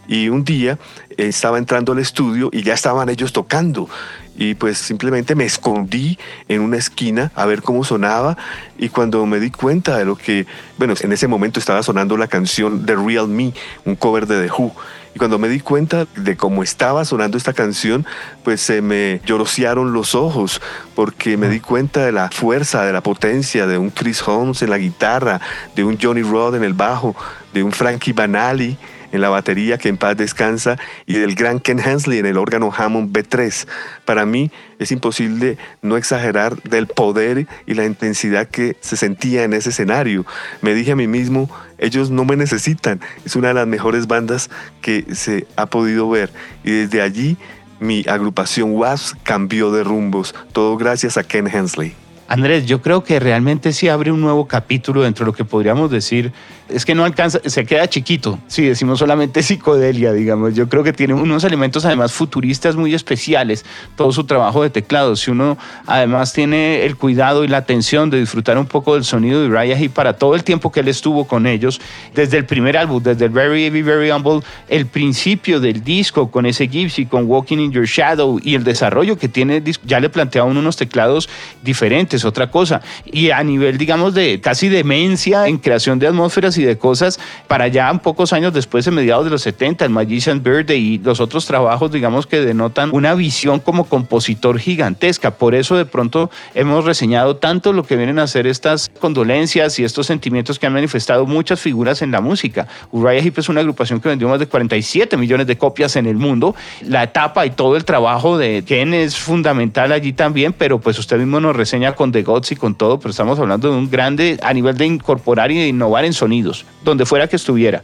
y 0.08 0.30
un 0.30 0.44
día 0.44 0.78
estaba 1.16 1.58
entrando 1.58 1.92
al 1.92 1.98
estudio 1.98 2.48
y 2.52 2.62
ya 2.62 2.74
estaban 2.74 3.08
ellos 3.08 3.32
tocando 3.32 3.88
y 4.36 4.54
pues 4.54 4.78
simplemente 4.78 5.34
me 5.34 5.44
escondí 5.44 6.18
en 6.48 6.60
una 6.60 6.76
esquina 6.76 7.32
a 7.34 7.46
ver 7.46 7.62
cómo 7.62 7.84
sonaba 7.84 8.36
y 8.78 8.90
cuando 8.90 9.24
me 9.26 9.40
di 9.40 9.50
cuenta 9.50 9.96
de 9.96 10.04
lo 10.04 10.16
que, 10.16 10.46
bueno, 10.78 10.94
en 11.00 11.12
ese 11.12 11.26
momento 11.26 11.58
estaba 11.58 11.82
sonando 11.82 12.16
la 12.16 12.28
canción 12.28 12.84
The 12.84 12.96
Real 12.96 13.28
Me, 13.28 13.52
un 13.84 13.96
cover 13.96 14.26
de 14.26 14.46
The 14.46 14.52
Who. 14.52 14.74
Y 15.14 15.18
cuando 15.18 15.38
me 15.38 15.48
di 15.48 15.60
cuenta 15.60 16.06
de 16.14 16.36
cómo 16.36 16.62
estaba 16.62 17.06
sonando 17.06 17.38
esta 17.38 17.54
canción, 17.54 18.04
pues 18.44 18.60
se 18.60 18.82
me 18.82 19.22
llorosearon 19.24 19.94
los 19.94 20.14
ojos, 20.14 20.60
porque 20.94 21.38
me 21.38 21.48
di 21.48 21.58
cuenta 21.58 22.04
de 22.04 22.12
la 22.12 22.30
fuerza, 22.30 22.84
de 22.84 22.92
la 22.92 23.00
potencia 23.00 23.66
de 23.66 23.78
un 23.78 23.88
Chris 23.88 24.22
Holmes 24.28 24.60
en 24.60 24.68
la 24.68 24.76
guitarra, 24.76 25.40
de 25.74 25.84
un 25.84 25.98
Johnny 25.98 26.20
Rod 26.20 26.56
en 26.56 26.64
el 26.64 26.74
bajo, 26.74 27.16
de 27.54 27.62
un 27.62 27.72
Frankie 27.72 28.12
Banali 28.12 28.76
en 29.16 29.22
la 29.22 29.28
batería 29.28 29.78
que 29.78 29.88
en 29.88 29.96
paz 29.96 30.16
descansa 30.16 30.78
y 31.06 31.14
del 31.14 31.34
gran 31.34 31.58
Ken 31.58 31.80
Hensley 31.80 32.20
en 32.20 32.26
el 32.26 32.38
órgano 32.38 32.72
Hammond 32.74 33.14
B3. 33.14 33.66
Para 34.04 34.24
mí 34.24 34.50
es 34.78 34.92
imposible 34.92 35.58
no 35.82 35.96
exagerar 35.96 36.62
del 36.62 36.86
poder 36.86 37.46
y 37.66 37.74
la 37.74 37.84
intensidad 37.84 38.48
que 38.48 38.76
se 38.80 38.96
sentía 38.96 39.44
en 39.44 39.52
ese 39.52 39.70
escenario. 39.70 40.24
Me 40.62 40.74
dije 40.74 40.92
a 40.92 40.96
mí 40.96 41.08
mismo, 41.08 41.50
ellos 41.78 42.10
no 42.10 42.24
me 42.24 42.36
necesitan, 42.36 43.00
es 43.24 43.36
una 43.36 43.48
de 43.48 43.54
las 43.54 43.66
mejores 43.66 44.06
bandas 44.06 44.50
que 44.80 45.04
se 45.14 45.46
ha 45.56 45.66
podido 45.66 46.08
ver 46.08 46.30
y 46.64 46.70
desde 46.70 47.02
allí 47.02 47.36
mi 47.80 48.04
agrupación 48.08 48.72
WASP 48.72 49.16
cambió 49.22 49.70
de 49.70 49.84
rumbos, 49.84 50.34
todo 50.52 50.76
gracias 50.76 51.16
a 51.16 51.24
Ken 51.24 51.46
Hensley. 51.46 51.94
Andrés, 52.28 52.66
yo 52.66 52.82
creo 52.82 53.04
que 53.04 53.20
realmente 53.20 53.72
sí 53.72 53.88
abre 53.88 54.10
un 54.10 54.20
nuevo 54.20 54.48
capítulo 54.48 55.02
dentro 55.02 55.24
de 55.24 55.30
lo 55.30 55.36
que 55.36 55.44
podríamos 55.44 55.90
decir 55.90 56.32
es 56.68 56.84
que 56.84 56.94
no 56.94 57.04
alcanza, 57.04 57.40
se 57.44 57.64
queda 57.64 57.88
chiquito. 57.88 58.38
Si 58.48 58.64
decimos 58.64 58.98
solamente 58.98 59.42
psicodelia, 59.44 60.12
digamos. 60.12 60.54
Yo 60.54 60.68
creo 60.68 60.82
que 60.82 60.92
tiene 60.92 61.14
unos 61.14 61.44
elementos 61.44 61.84
además 61.84 62.12
futuristas 62.12 62.76
muy 62.76 62.94
especiales, 62.94 63.64
todo 63.96 64.12
su 64.12 64.24
trabajo 64.24 64.62
de 64.62 64.70
teclado. 64.70 65.16
Si 65.16 65.30
uno 65.30 65.56
además 65.86 66.32
tiene 66.32 66.84
el 66.84 66.96
cuidado 66.96 67.44
y 67.44 67.48
la 67.48 67.58
atención 67.58 68.10
de 68.10 68.18
disfrutar 68.18 68.58
un 68.58 68.66
poco 68.66 68.94
del 68.94 69.04
sonido 69.04 69.40
de 69.40 69.48
Uriah 69.48 69.80
y 69.80 69.88
para 69.88 70.14
todo 70.14 70.34
el 70.34 70.44
tiempo 70.44 70.72
que 70.72 70.80
él 70.80 70.88
estuvo 70.88 71.26
con 71.26 71.46
ellos, 71.46 71.80
desde 72.14 72.38
el 72.38 72.46
primer 72.46 72.76
álbum, 72.76 73.02
desde 73.02 73.26
el 73.26 73.30
Very 73.30 73.62
Heavy, 73.62 73.82
Very 73.82 74.10
Humble, 74.10 74.40
el 74.68 74.86
principio 74.86 75.60
del 75.60 75.84
disco 75.84 76.30
con 76.30 76.46
ese 76.46 76.66
Gypsy, 76.66 77.06
con 77.06 77.26
Walking 77.26 77.58
in 77.58 77.72
Your 77.72 77.86
Shadow 77.86 78.40
y 78.42 78.54
el 78.54 78.64
desarrollo 78.64 79.16
que 79.16 79.28
tiene, 79.28 79.62
ya 79.84 80.00
le 80.00 80.08
planteaba 80.08 80.48
unos 80.48 80.76
teclados 80.76 81.28
diferentes, 81.62 82.24
otra 82.24 82.50
cosa. 82.50 82.80
Y 83.04 83.30
a 83.30 83.42
nivel, 83.42 83.78
digamos, 83.78 84.14
de 84.14 84.40
casi 84.40 84.68
demencia 84.68 85.46
en 85.46 85.58
creación 85.58 85.98
de 85.98 86.08
atmósferas 86.08 86.55
y 86.58 86.64
de 86.64 86.78
cosas 86.78 87.18
para 87.48 87.68
ya 87.68 87.92
pocos 87.98 88.32
años 88.32 88.52
después, 88.52 88.86
en 88.86 88.94
mediados 88.94 89.24
de 89.24 89.30
los 89.30 89.42
70, 89.42 89.84
el 89.84 89.90
Magician 89.90 90.42
Birthday 90.42 90.78
y 90.78 90.98
los 90.98 91.20
otros 91.20 91.46
trabajos, 91.46 91.90
digamos, 91.90 92.26
que 92.26 92.40
denotan 92.40 92.90
una 92.92 93.14
visión 93.14 93.60
como 93.60 93.84
compositor 93.84 94.58
gigantesca. 94.58 95.32
Por 95.32 95.54
eso 95.54 95.76
de 95.76 95.86
pronto 95.86 96.30
hemos 96.54 96.84
reseñado 96.84 97.36
tanto 97.36 97.72
lo 97.72 97.84
que 97.84 97.96
vienen 97.96 98.18
a 98.18 98.26
ser 98.26 98.46
estas 98.46 98.90
condolencias 99.00 99.78
y 99.78 99.84
estos 99.84 100.06
sentimientos 100.06 100.58
que 100.58 100.66
han 100.66 100.72
manifestado 100.72 101.26
muchas 101.26 101.60
figuras 101.60 102.02
en 102.02 102.10
la 102.10 102.20
música. 102.20 102.66
Uriah 102.92 103.20
Heep 103.20 103.38
es 103.38 103.48
una 103.48 103.60
agrupación 103.60 104.00
que 104.00 104.08
vendió 104.08 104.28
más 104.28 104.38
de 104.38 104.46
47 104.46 105.16
millones 105.16 105.46
de 105.46 105.58
copias 105.58 105.96
en 105.96 106.06
el 106.06 106.16
mundo. 106.16 106.54
La 106.82 107.02
etapa 107.02 107.46
y 107.46 107.50
todo 107.50 107.76
el 107.76 107.84
trabajo 107.84 108.38
de 108.38 108.64
Ken 108.66 108.94
es 108.94 109.16
fundamental 109.16 109.92
allí 109.92 110.12
también, 110.12 110.52
pero 110.52 110.78
pues 110.80 110.98
usted 110.98 111.18
mismo 111.18 111.40
nos 111.40 111.56
reseña 111.56 111.92
con 111.92 112.12
The 112.12 112.22
Gods 112.22 112.52
y 112.52 112.56
con 112.56 112.74
todo, 112.74 112.98
pero 112.98 113.10
estamos 113.10 113.38
hablando 113.38 113.70
de 113.70 113.76
un 113.76 113.90
grande 113.90 114.38
a 114.42 114.52
nivel 114.52 114.76
de 114.76 114.86
incorporar 114.86 115.50
y 115.50 115.58
de 115.58 115.68
innovar 115.68 116.04
en 116.04 116.12
sonido 116.12 116.45
donde 116.82 117.06
fuera 117.06 117.28
que 117.28 117.36
estuviera. 117.36 117.82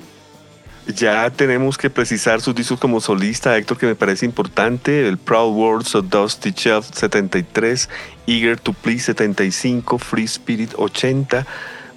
Ya 0.86 1.30
tenemos 1.30 1.78
que 1.78 1.90
precisar 1.90 2.40
sus 2.40 2.56
discos 2.56 2.80
como 2.80 3.00
solista, 3.00 3.56
Héctor, 3.56 3.78
que 3.78 3.86
me 3.86 3.94
parece 3.94 4.26
importante. 4.26 5.06
El 5.06 5.16
Proud 5.16 5.54
Words 5.54 5.94
of 5.94 6.08
Dusty 6.08 6.50
Shelf 6.50 6.90
73, 6.92 7.88
Eager 8.26 8.58
to 8.58 8.72
Please 8.72 9.04
75, 9.04 9.98
Free 9.98 10.24
Spirit 10.24 10.74
80, 10.76 11.46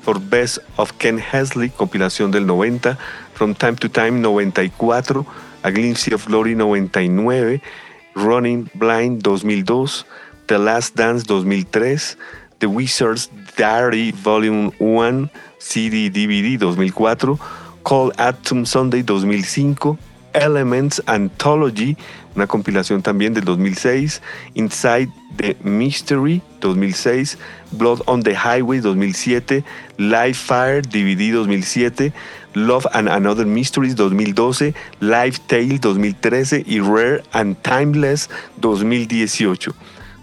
For 0.03 0.19
Best 0.19 0.59
of 0.75 0.91
Ken 0.99 1.17
Hesley, 1.17 1.71
compilación 1.71 2.29
del 2.29 2.45
90, 2.45 2.95
From 3.33 3.55
Time 3.55 3.75
to 3.77 3.89
Time 3.89 4.21
94, 4.21 5.25
A 5.63 5.71
Glimpse 5.71 6.13
of 6.13 6.27
Glory 6.27 6.53
99, 6.53 7.61
Running 8.13 8.69
Blind 8.75 9.23
2002, 9.23 10.05
The 10.45 10.59
Last 10.59 10.95
Dance 10.95 11.25
2003, 11.25 12.17
The 12.59 12.67
Wizard's 12.67 13.31
Diary 13.55 14.11
Volume 14.11 14.71
1, 14.79 15.29
CD 15.59 16.09
DVD 16.09 16.57
2004, 16.57 17.37
Call 17.83 18.11
Atom 18.17 18.65
Sunday 18.65 19.01
2005, 19.01 19.97
Elements 20.33 21.01
Anthology, 21.07 21.95
una 22.35 22.47
compilación 22.47 23.01
también 23.01 23.33
del 23.33 23.45
2006, 23.45 24.21
Inside 24.55 25.09
the 25.37 25.55
Mystery 25.63 26.41
2006, 26.59 27.37
Blood 27.71 28.01
on 28.07 28.21
the 28.23 28.33
Highway 28.33 28.81
2007, 28.81 29.63
Live 29.97 30.35
Fire 30.35 30.81
DVD 30.81 31.31
2007, 31.31 32.13
Love 32.55 32.85
and 32.93 33.07
Another 33.07 33.45
Mysteries 33.45 33.95
2012, 33.95 34.73
Live 34.99 35.39
Tale 35.47 35.77
2013 35.79 36.63
y 36.67 36.79
Rare 36.79 37.21
and 37.33 37.55
Timeless 37.63 38.29
2018. 38.59 39.73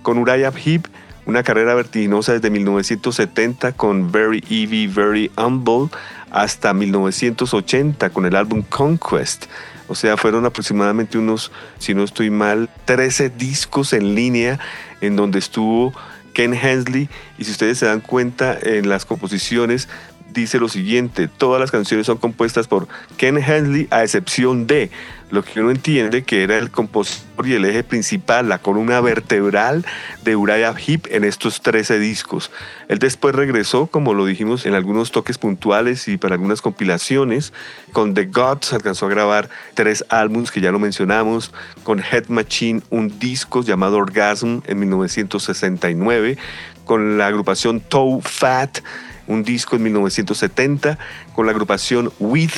Con 0.03 0.19
Uriah 0.19 0.51
Heep 0.51 0.89
una 1.27 1.43
carrera 1.43 1.75
vertiginosa 1.75 2.33
desde 2.33 2.51
1970 2.51 3.73
con 3.73 4.11
Very 4.11 4.43
Evie, 4.51 4.89
Very 4.89 5.31
Humble 5.37 5.89
hasta 6.31 6.73
1980 6.73 8.11
con 8.11 8.27
el 8.27 8.37
álbum 8.37 8.63
Conquest. 8.63 9.47
O 9.89 9.95
sea, 9.95 10.17
fueron 10.17 10.47
aproximadamente 10.47 11.19
unos, 11.19 11.53
si 11.79 11.95
no 11.95 12.03
estoy 12.03 12.31
mal, 12.31 12.71
13 12.87 13.31
discos 13.31 13.93
en 13.93 14.15
línea 14.15 14.59
en 15.01 15.17
donde 15.17 15.39
estuvo 15.39 15.93
Ken 16.33 16.55
Hensley. 16.55 17.09
Y 17.39 17.45
si 17.45 17.51
ustedes 17.51 17.79
se 17.79 17.87
dan 17.87 18.01
cuenta 18.01 18.59
en 18.61 18.89
las 18.89 19.05
composiciones, 19.05 19.89
dice 20.33 20.59
lo 20.59 20.69
siguiente, 20.69 21.29
todas 21.29 21.61
las 21.61 21.71
canciones 21.71 22.07
son 22.07 22.19
compuestas 22.19 22.69
por 22.69 22.89
Ken 23.17 23.39
Hensley 23.39 23.89
a 23.91 24.03
excepción 24.03 24.67
de 24.67 24.91
lo 25.33 25.43
que 25.43 25.61
uno 25.61 25.71
entiende 25.71 26.25
que 26.25 26.43
era 26.43 26.59
el 26.59 26.71
compositor 26.71 27.49
y 27.49 27.55
el 27.55 27.65
eje 27.65 27.83
principal, 27.83 28.51
la 28.51 28.59
columna 28.59 29.01
vertebral 29.01 29.83
de 30.25 30.37
Uriah 30.37 30.75
Heep 30.77 31.07
en 31.11 31.25
estos 31.25 31.63
13 31.63 31.99
discos. 31.99 32.51
Él 32.89 32.99
después 32.99 33.35
regresó, 33.35 33.87
como 33.87 34.13
lo 34.13 34.27
dijimos, 34.27 34.67
en 34.67 34.75
algunos 34.75 35.11
toques 35.11 35.39
puntuales 35.39 36.07
y 36.07 36.19
para 36.19 36.35
algunas 36.35 36.61
compilaciones. 36.61 37.55
Con 37.93 38.13
The 38.13 38.27
Gods 38.27 38.75
alcanzó 38.75 39.07
a 39.07 39.09
grabar 39.09 39.49
tres 39.73 40.05
álbumes 40.11 40.51
que 40.51 40.61
ya 40.61 40.71
lo 40.71 40.79
mencionamos. 40.79 41.51
Con 41.83 42.01
Head 42.01 42.29
Machine 42.29 42.83
un 42.91 43.19
disco 43.19 43.63
llamado 43.63 43.97
Orgasm 43.97 44.59
en 44.67 44.81
1969. 44.81 46.37
Con 46.85 47.17
la 47.17 47.29
agrupación 47.29 47.81
Toe 47.81 48.21
Fat 48.21 48.81
un 49.27 49.43
disco 49.43 49.77
en 49.77 49.85
1970. 49.85 50.99
Con 51.35 51.47
la 51.47 51.53
agrupación 51.53 52.13
With 52.19 52.53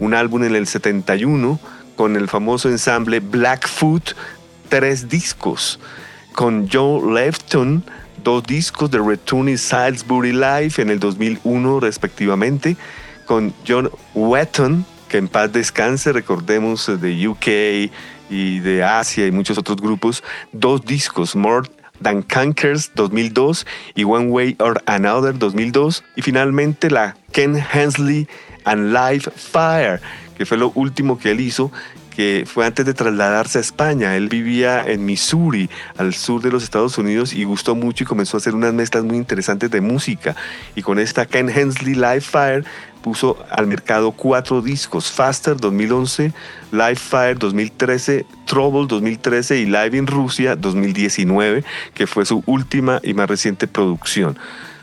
un 0.00 0.14
álbum 0.14 0.44
en 0.44 0.56
el 0.56 0.66
71 0.66 1.60
con 2.00 2.16
el 2.16 2.28
famoso 2.28 2.70
ensamble 2.70 3.20
Blackfoot, 3.20 4.14
tres 4.70 5.10
discos. 5.10 5.78
Con 6.32 6.66
Joe 6.66 7.12
Lefton, 7.12 7.84
dos 8.24 8.42
discos 8.44 8.90
de 8.90 8.98
Return 8.98 9.50
in 9.50 9.58
Salisbury 9.58 10.32
Life 10.32 10.80
en 10.80 10.88
el 10.88 10.98
2001 10.98 11.80
respectivamente. 11.80 12.78
Con 13.26 13.52
John 13.68 13.90
Wetton, 14.14 14.86
que 15.10 15.18
en 15.18 15.28
paz 15.28 15.52
descanse, 15.52 16.10
recordemos 16.14 16.90
de 17.02 17.28
UK 17.28 17.92
y 18.30 18.60
de 18.60 18.82
Asia 18.82 19.26
y 19.26 19.30
muchos 19.30 19.58
otros 19.58 19.76
grupos, 19.76 20.24
dos 20.52 20.82
discos, 20.82 21.36
More 21.36 21.68
Than 22.02 22.22
Cankers 22.22 22.90
2002 22.94 23.66
y 23.94 24.04
One 24.04 24.30
Way 24.30 24.56
or 24.58 24.82
Another 24.86 25.38
2002. 25.38 26.02
Y 26.16 26.22
finalmente 26.22 26.90
la 26.90 27.16
Ken 27.32 27.56
Hensley 27.56 28.28
and 28.64 28.92
Live 28.92 29.30
Fire 29.34 30.00
que 30.40 30.46
fue 30.46 30.56
lo 30.56 30.72
último 30.74 31.18
que 31.18 31.32
él 31.32 31.40
hizo, 31.40 31.70
que 32.20 32.44
fue 32.44 32.66
antes 32.66 32.84
de 32.84 32.92
trasladarse 32.92 33.56
a 33.56 33.60
España. 33.62 34.14
Él 34.14 34.28
vivía 34.28 34.84
en 34.86 35.06
Missouri, 35.06 35.70
al 35.96 36.12
sur 36.12 36.42
de 36.42 36.50
los 36.50 36.62
Estados 36.62 36.98
Unidos, 36.98 37.32
y 37.32 37.44
gustó 37.44 37.74
mucho 37.74 38.04
y 38.04 38.06
comenzó 38.06 38.36
a 38.36 38.40
hacer 38.40 38.54
unas 38.54 38.74
mezclas 38.74 39.04
muy 39.04 39.16
interesantes 39.16 39.70
de 39.70 39.80
música. 39.80 40.36
Y 40.76 40.82
con 40.82 40.98
esta 40.98 41.24
Ken 41.24 41.48
Hensley 41.48 41.94
Live 41.94 42.20
Fire 42.20 42.66
puso 43.00 43.42
al 43.50 43.66
mercado 43.66 44.12
cuatro 44.12 44.60
discos, 44.60 45.10
Faster 45.10 45.56
2011, 45.56 46.34
Live 46.72 46.96
Fire 46.96 47.38
2013, 47.38 48.26
Trouble 48.44 48.86
2013 48.86 49.56
y 49.60 49.64
Live 49.64 49.96
in 49.96 50.06
Rusia 50.06 50.56
2019, 50.56 51.64
que 51.94 52.06
fue 52.06 52.26
su 52.26 52.42
última 52.44 53.00
y 53.02 53.14
más 53.14 53.30
reciente 53.30 53.66
producción. 53.66 54.36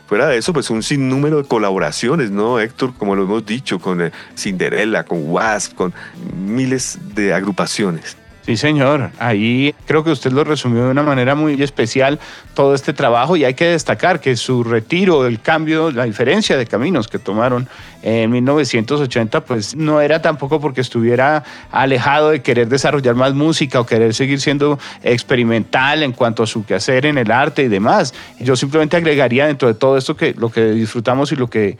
Fuera 0.08 0.26
de 0.28 0.38
eso, 0.38 0.54
pues 0.54 0.70
un 0.70 0.82
sinnúmero 0.82 1.42
de 1.42 1.46
colaboraciones, 1.46 2.30
¿no, 2.30 2.58
Héctor? 2.58 2.94
Como 2.96 3.14
lo 3.14 3.24
hemos 3.24 3.44
dicho, 3.44 3.78
con 3.78 4.00
eh, 4.00 4.10
Cinderella, 4.34 5.04
con 5.04 5.30
Wasp, 5.30 5.74
con 5.74 5.92
miles 6.34 6.98
de 7.14 7.34
agrupaciones. 7.34 8.17
Sí, 8.48 8.56
señor. 8.56 9.10
Ahí 9.18 9.74
creo 9.84 10.02
que 10.02 10.10
usted 10.10 10.32
lo 10.32 10.42
resumió 10.42 10.86
de 10.86 10.90
una 10.90 11.02
manera 11.02 11.34
muy 11.34 11.62
especial 11.62 12.18
todo 12.54 12.74
este 12.74 12.94
trabajo 12.94 13.36
y 13.36 13.44
hay 13.44 13.52
que 13.52 13.66
destacar 13.66 14.20
que 14.20 14.36
su 14.36 14.64
retiro, 14.64 15.26
el 15.26 15.42
cambio, 15.42 15.90
la 15.90 16.04
diferencia 16.04 16.56
de 16.56 16.64
caminos 16.64 17.08
que 17.08 17.18
tomaron 17.18 17.68
en 18.00 18.30
1980, 18.30 19.42
pues 19.42 19.76
no 19.76 20.00
era 20.00 20.22
tampoco 20.22 20.60
porque 20.60 20.80
estuviera 20.80 21.44
alejado 21.70 22.30
de 22.30 22.40
querer 22.40 22.68
desarrollar 22.68 23.16
más 23.16 23.34
música 23.34 23.80
o 23.80 23.84
querer 23.84 24.14
seguir 24.14 24.40
siendo 24.40 24.78
experimental 25.02 26.02
en 26.02 26.12
cuanto 26.12 26.42
a 26.42 26.46
su 26.46 26.64
quehacer 26.64 27.04
en 27.04 27.18
el 27.18 27.30
arte 27.30 27.64
y 27.64 27.68
demás. 27.68 28.14
Yo 28.40 28.56
simplemente 28.56 28.96
agregaría 28.96 29.46
dentro 29.46 29.68
de 29.68 29.74
todo 29.74 29.98
esto 29.98 30.16
que 30.16 30.32
lo 30.32 30.50
que 30.50 30.70
disfrutamos 30.70 31.32
y 31.32 31.36
lo 31.36 31.50
que 31.50 31.76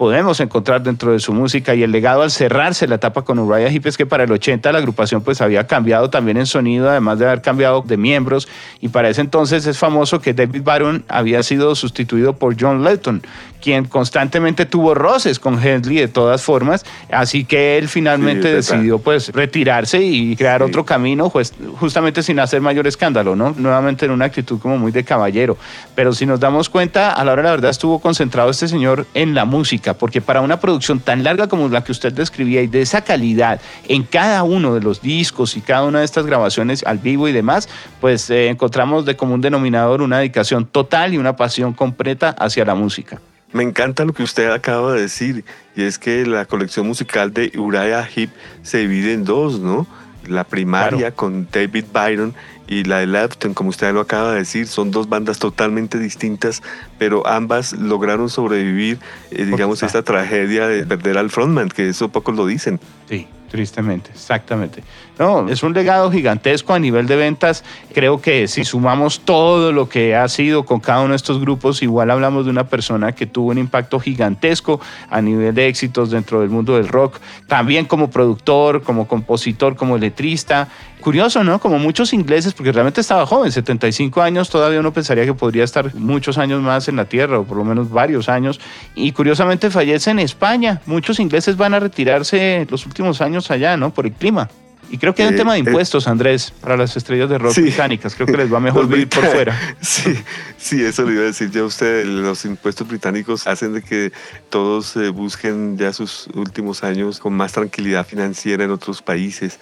podemos 0.00 0.40
encontrar 0.40 0.82
dentro 0.82 1.12
de 1.12 1.18
su 1.18 1.34
música 1.34 1.74
y 1.74 1.82
el 1.82 1.92
legado 1.92 2.22
al 2.22 2.30
cerrarse 2.30 2.88
la 2.88 2.94
etapa 2.94 3.20
con 3.20 3.38
Uriah 3.38 3.68
Heep 3.68 3.84
es 3.84 3.98
que 3.98 4.06
para 4.06 4.24
el 4.24 4.32
80 4.32 4.72
la 4.72 4.78
agrupación 4.78 5.20
pues 5.20 5.42
había 5.42 5.66
cambiado 5.66 6.08
también 6.08 6.38
en 6.38 6.46
sonido, 6.46 6.88
además 6.88 7.18
de 7.18 7.26
haber 7.26 7.42
cambiado 7.42 7.84
de 7.86 7.98
miembros. 7.98 8.48
Y 8.80 8.88
para 8.88 9.10
ese 9.10 9.20
entonces 9.20 9.66
es 9.66 9.76
famoso 9.76 10.22
que 10.22 10.32
David 10.32 10.62
Byron 10.62 11.04
había 11.06 11.42
sido 11.42 11.74
sustituido 11.74 12.34
por 12.34 12.56
John 12.58 12.82
Letton, 12.82 13.20
quien 13.60 13.84
constantemente 13.84 14.66
tuvo 14.66 14.94
roces 14.94 15.38
con 15.38 15.62
Hensley 15.62 15.98
de 15.98 16.08
todas 16.08 16.42
formas, 16.42 16.84
así 17.12 17.44
que 17.44 17.78
él 17.78 17.88
finalmente 17.88 18.52
decidió 18.52 18.98
pues 18.98 19.28
retirarse 19.28 20.02
y 20.02 20.34
crear 20.34 20.62
otro 20.62 20.84
camino, 20.84 21.28
pues 21.28 21.52
justamente 21.78 22.22
sin 22.22 22.40
hacer 22.40 22.60
mayor 22.60 22.86
escándalo, 22.86 23.36
¿no? 23.36 23.54
Nuevamente 23.56 24.06
en 24.06 24.12
una 24.12 24.24
actitud 24.24 24.58
como 24.58 24.78
muy 24.78 24.92
de 24.92 25.04
caballero, 25.04 25.58
pero 25.94 26.12
si 26.12 26.26
nos 26.26 26.40
damos 26.40 26.68
cuenta, 26.68 27.12
a 27.12 27.24
la 27.24 27.32
hora 27.32 27.42
de 27.42 27.48
la 27.48 27.50
verdad 27.52 27.70
estuvo 27.70 27.98
concentrado 27.98 28.50
este 28.50 28.66
señor 28.66 29.06
en 29.14 29.34
la 29.34 29.44
música, 29.44 29.89
porque 29.94 30.20
para 30.20 30.40
una 30.40 30.60
producción 30.60 31.00
tan 31.00 31.24
larga 31.24 31.48
como 31.48 31.68
la 31.68 31.84
que 31.84 31.92
usted 31.92 32.12
describía 32.12 32.62
y 32.62 32.66
de 32.66 32.82
esa 32.82 33.02
calidad 33.02 33.60
en 33.88 34.02
cada 34.02 34.42
uno 34.42 34.74
de 34.74 34.80
los 34.80 35.02
discos 35.02 35.56
y 35.56 35.60
cada 35.60 35.84
una 35.84 36.00
de 36.00 36.04
estas 36.04 36.26
grabaciones 36.26 36.84
al 36.84 36.98
vivo 36.98 37.28
y 37.28 37.32
demás, 37.32 37.68
pues 38.00 38.30
eh, 38.30 38.48
encontramos 38.48 39.04
de 39.04 39.16
común 39.16 39.40
denominador 39.40 40.02
una 40.02 40.18
dedicación 40.18 40.66
total 40.66 41.14
y 41.14 41.18
una 41.18 41.36
pasión 41.36 41.72
completa 41.72 42.30
hacia 42.30 42.64
la 42.64 42.74
música. 42.74 43.20
Me 43.52 43.64
encanta 43.64 44.04
lo 44.04 44.12
que 44.12 44.22
usted 44.22 44.50
acaba 44.50 44.92
de 44.92 45.02
decir, 45.02 45.44
y 45.74 45.82
es 45.82 45.98
que 45.98 46.24
la 46.24 46.44
colección 46.44 46.86
musical 46.86 47.32
de 47.32 47.50
Uriah 47.58 48.08
Heep 48.14 48.30
se 48.62 48.78
divide 48.78 49.12
en 49.12 49.24
dos, 49.24 49.58
¿no? 49.58 49.88
La 50.28 50.44
primaria 50.44 51.10
con 51.10 51.48
David 51.50 51.86
Byron 51.92 52.34
y 52.70 52.84
la 52.84 53.00
de 53.00 53.08
Lefton, 53.08 53.52
como 53.52 53.70
usted 53.70 53.92
lo 53.92 54.00
acaba 54.00 54.30
de 54.30 54.38
decir, 54.38 54.68
son 54.68 54.92
dos 54.92 55.08
bandas 55.08 55.40
totalmente 55.40 55.98
distintas, 55.98 56.62
pero 56.98 57.26
ambas 57.26 57.72
lograron 57.72 58.28
sobrevivir, 58.28 59.00
eh, 59.32 59.44
digamos, 59.44 59.82
esta 59.82 60.04
tragedia 60.04 60.68
de 60.68 60.86
perder 60.86 61.18
al 61.18 61.30
frontman, 61.30 61.68
que 61.68 61.88
eso 61.88 62.10
pocos 62.10 62.36
lo 62.36 62.46
dicen. 62.46 62.78
Sí, 63.08 63.26
tristemente, 63.50 64.12
exactamente. 64.12 64.84
No, 65.18 65.48
es 65.48 65.62
un 65.62 65.74
legado 65.74 66.10
gigantesco 66.10 66.72
a 66.72 66.78
nivel 66.78 67.06
de 67.06 67.16
ventas. 67.16 67.64
Creo 67.92 68.22
que 68.22 68.48
si 68.48 68.64
sumamos 68.64 69.20
todo 69.20 69.72
lo 69.72 69.88
que 69.88 70.14
ha 70.14 70.28
sido 70.28 70.64
con 70.64 70.80
cada 70.80 71.00
uno 71.00 71.10
de 71.10 71.16
estos 71.16 71.40
grupos, 71.40 71.82
igual 71.82 72.10
hablamos 72.10 72.44
de 72.44 72.52
una 72.52 72.68
persona 72.68 73.12
que 73.12 73.26
tuvo 73.26 73.50
un 73.50 73.58
impacto 73.58 73.98
gigantesco 73.98 74.80
a 75.10 75.20
nivel 75.20 75.54
de 75.54 75.66
éxitos 75.66 76.10
dentro 76.10 76.40
del 76.40 76.48
mundo 76.48 76.76
del 76.76 76.88
rock, 76.88 77.18
también 77.48 77.84
como 77.84 78.08
productor, 78.10 78.82
como 78.82 79.08
compositor, 79.08 79.76
como 79.76 79.98
letrista. 79.98 80.68
Curioso, 81.00 81.42
¿no? 81.44 81.58
Como 81.58 81.78
muchos 81.78 82.12
ingleses, 82.12 82.52
porque 82.52 82.72
realmente 82.72 83.00
estaba 83.00 83.24
joven, 83.26 83.50
75 83.50 84.20
años, 84.20 84.50
todavía 84.50 84.80
uno 84.80 84.92
pensaría 84.92 85.24
que 85.24 85.34
podría 85.34 85.64
estar 85.64 85.94
muchos 85.94 86.38
años 86.38 86.60
más 86.62 86.88
en 86.88 86.96
la 86.96 87.06
Tierra, 87.06 87.38
o 87.38 87.44
por 87.44 87.56
lo 87.56 87.64
menos 87.64 87.90
varios 87.90 88.28
años, 88.28 88.60
y 88.94 89.12
curiosamente 89.12 89.70
fallece 89.70 90.10
en 90.10 90.18
España. 90.18 90.80
Muchos 90.86 91.18
ingleses 91.18 91.56
van 91.56 91.74
a 91.74 91.80
retirarse 91.80 92.66
los 92.70 92.86
últimos 92.86 93.20
años 93.20 93.50
allá, 93.50 93.76
¿no? 93.76 93.92
Por 93.92 94.06
el 94.06 94.12
clima. 94.12 94.48
Y 94.90 94.98
creo 94.98 95.14
que 95.14 95.22
hay 95.22 95.28
un 95.28 95.34
eh, 95.34 95.38
tema 95.38 95.52
de 95.52 95.60
eh, 95.60 95.62
impuestos, 95.64 96.08
Andrés, 96.08 96.52
para 96.60 96.76
las 96.76 96.96
estrellas 96.96 97.30
de 97.30 97.38
rock 97.38 97.54
británicas. 97.54 98.14
Creo 98.14 98.26
que 98.26 98.36
les 98.36 98.52
va 98.52 98.58
mejor 98.60 98.88
vivir 98.88 99.08
por 99.08 99.24
fuera. 99.24 99.56
Sí, 99.80 100.14
sí, 100.58 100.84
eso 100.84 101.04
le 101.04 101.12
iba 101.12 101.22
a 101.22 101.26
decir 101.26 101.50
ya 101.50 101.60
a 101.60 101.64
usted. 101.64 102.04
Los 102.04 102.44
impuestos 102.44 102.88
británicos 102.88 103.46
hacen 103.46 103.72
de 103.72 103.82
que 103.82 104.12
todos 104.48 104.96
eh, 104.96 105.10
busquen 105.10 105.78
ya 105.78 105.92
sus 105.92 106.26
últimos 106.34 106.82
años 106.82 107.20
con 107.20 107.34
más 107.34 107.52
tranquilidad 107.52 108.04
financiera 108.04 108.64
en 108.64 108.72
otros 108.72 109.00
países. 109.00 109.60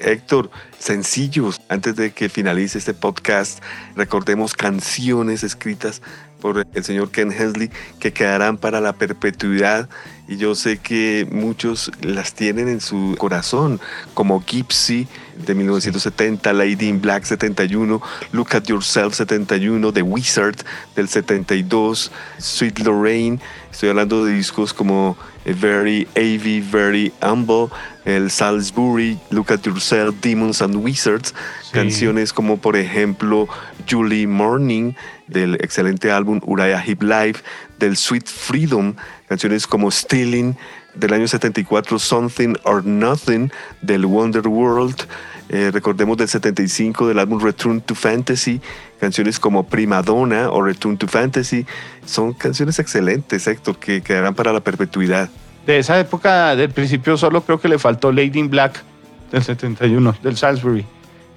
Héctor, 0.00 0.50
sencillos, 0.78 1.60
antes 1.68 1.96
de 1.96 2.12
que 2.12 2.28
finalice 2.28 2.78
este 2.78 2.94
podcast, 2.94 3.62
recordemos 3.96 4.54
canciones 4.54 5.42
escritas 5.44 6.02
por 6.40 6.66
el 6.72 6.84
señor 6.84 7.10
Ken 7.10 7.30
Hensley 7.30 7.70
que 7.98 8.12
quedarán 8.12 8.56
para 8.56 8.80
la 8.80 8.94
perpetuidad 8.94 9.88
y 10.26 10.36
yo 10.36 10.54
sé 10.54 10.78
que 10.78 11.26
muchos 11.30 11.90
las 12.02 12.34
tienen 12.34 12.68
en 12.68 12.80
su 12.80 13.16
corazón, 13.18 13.80
como 14.14 14.40
Gypsy 14.40 15.08
de 15.44 15.54
1970, 15.56 16.52
Lady 16.52 16.88
in 16.88 17.00
Black 17.00 17.24
71, 17.24 18.00
Look 18.30 18.48
at 18.52 18.62
Yourself 18.64 19.14
71, 19.14 19.92
The 19.92 20.02
Wizard 20.02 20.56
del 20.94 21.08
72, 21.08 22.12
Sweet 22.38 22.78
Lorraine, 22.78 23.40
estoy 23.72 23.88
hablando 23.88 24.24
de 24.24 24.34
discos 24.34 24.72
como 24.72 25.16
Very 25.44 26.06
AV, 26.14 26.62
Very 26.70 27.12
Humble, 27.22 27.68
el 28.10 28.30
Salisbury, 28.30 29.18
Look 29.30 29.52
at 29.52 29.64
Yourself, 29.64 30.14
Demons 30.20 30.60
and 30.62 30.76
Wizards, 30.76 31.34
canciones 31.72 32.32
como 32.32 32.58
por 32.58 32.76
ejemplo 32.76 33.48
Julie 33.88 34.26
Morning 34.26 34.94
del 35.26 35.54
excelente 35.56 36.10
álbum 36.10 36.40
Uriah 36.44 36.82
Heep 36.84 37.02
Live, 37.02 37.36
del 37.78 37.96
Sweet 37.96 38.26
Freedom, 38.26 38.94
canciones 39.28 39.66
como 39.66 39.90
Stealing 39.90 40.56
del 40.94 41.12
año 41.12 41.28
74, 41.28 41.98
Something 41.98 42.54
or 42.64 42.84
Nothing 42.84 43.50
del 43.80 44.06
Wonder 44.06 44.46
World, 44.48 45.06
eh, 45.48 45.70
recordemos 45.72 46.16
del 46.16 46.28
75 46.28 47.08
del 47.08 47.18
álbum 47.18 47.40
Return 47.40 47.80
to 47.80 47.94
Fantasy, 47.94 48.60
canciones 48.98 49.38
como 49.38 49.66
Prima 49.66 50.02
Donna 50.02 50.50
o 50.50 50.62
Return 50.62 50.96
to 50.98 51.06
Fantasy, 51.06 51.66
son 52.04 52.32
canciones 52.32 52.78
excelentes, 52.78 53.46
Héctor, 53.46 53.78
que 53.78 54.02
quedarán 54.02 54.34
para 54.34 54.52
la 54.52 54.60
perpetuidad 54.60 55.30
de 55.66 55.78
esa 55.78 55.98
época 55.98 56.56
del 56.56 56.70
principio 56.70 57.16
solo 57.16 57.42
creo 57.42 57.60
que 57.60 57.68
le 57.68 57.78
faltó 57.78 58.12
Lady 58.12 58.38
in 58.38 58.50
Black 58.50 58.82
del 59.30 59.42
71, 59.42 60.16
del 60.22 60.36
Salisbury. 60.36 60.84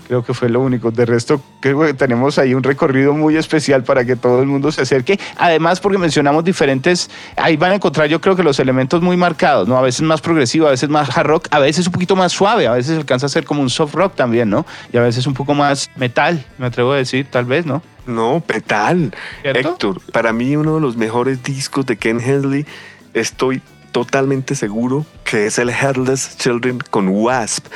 Creo 0.08 0.24
que 0.24 0.34
fue 0.34 0.50
lo 0.50 0.60
único. 0.60 0.92
De 0.92 1.06
resto, 1.06 1.42
creo 1.62 1.80
que 1.82 1.94
tenemos 1.94 2.38
ahí 2.38 2.54
un 2.54 2.64
recorrido 2.64 3.14
muy 3.14 3.38
especial 3.38 3.84
para 3.84 4.04
que 4.04 4.16
todo 4.16 4.42
el 4.42 4.48
mundo 4.48 4.72
se 4.72 4.82
acerque. 4.82 5.20
Además, 5.38 5.80
porque 5.80 5.98
mencionamos 5.98 6.44
diferentes, 6.44 7.10
ahí 7.38 7.56
van 7.56 7.72
a 7.72 7.76
encontrar 7.76 8.10
yo 8.10 8.20
creo 8.20 8.36
que 8.36 8.44
los 8.44 8.60
elementos 8.60 9.02
muy 9.02 9.16
marcados, 9.16 9.68
¿no? 9.68 9.78
A 9.78 9.82
veces 9.82 10.02
más 10.02 10.20
progresivo, 10.20 10.68
a 10.68 10.72
veces 10.72 10.90
más 10.90 11.16
hard 11.18 11.28
rock, 11.28 11.48
a 11.52 11.60
veces 11.60 11.88
un 11.88 11.94
poquito 11.94 12.16
más 12.16 12.34
suave, 12.34 12.68
a 12.68 12.74
veces 12.74 12.98
alcanza 12.98 13.28
a 13.28 13.30
ser 13.30 13.46
como 13.46 13.62
un 13.62 13.70
soft 13.70 13.96
rock 13.96 14.16
también, 14.16 14.50
¿no? 14.50 14.66
Y 14.92 14.98
a 14.98 15.02
veces 15.02 15.26
un 15.26 15.34
poco 15.34 15.54
más 15.54 15.90
metal, 15.96 16.46
me 16.58 16.66
atrevo 16.66 16.92
a 16.92 16.98
decir, 16.98 17.28
tal 17.30 17.46
vez, 17.46 17.66
¿no? 17.66 17.82
No, 18.06 18.44
metal. 18.48 19.14
Héctor, 19.44 20.02
para 20.12 20.34
mí 20.34 20.58
uno 20.58 20.76
de 20.76 20.82
los 20.82 20.98
mejores 20.98 21.42
discos 21.44 21.86
de 21.86 21.96
Ken 21.96 22.20
Hensley, 22.20 22.66
estoy 23.14 23.62
totalmente 23.94 24.56
seguro 24.56 25.06
que 25.24 25.46
es 25.46 25.58
el 25.58 25.70
Headless 25.70 26.38
Children 26.38 26.80
con 26.90 27.08
Wasp. 27.08 27.68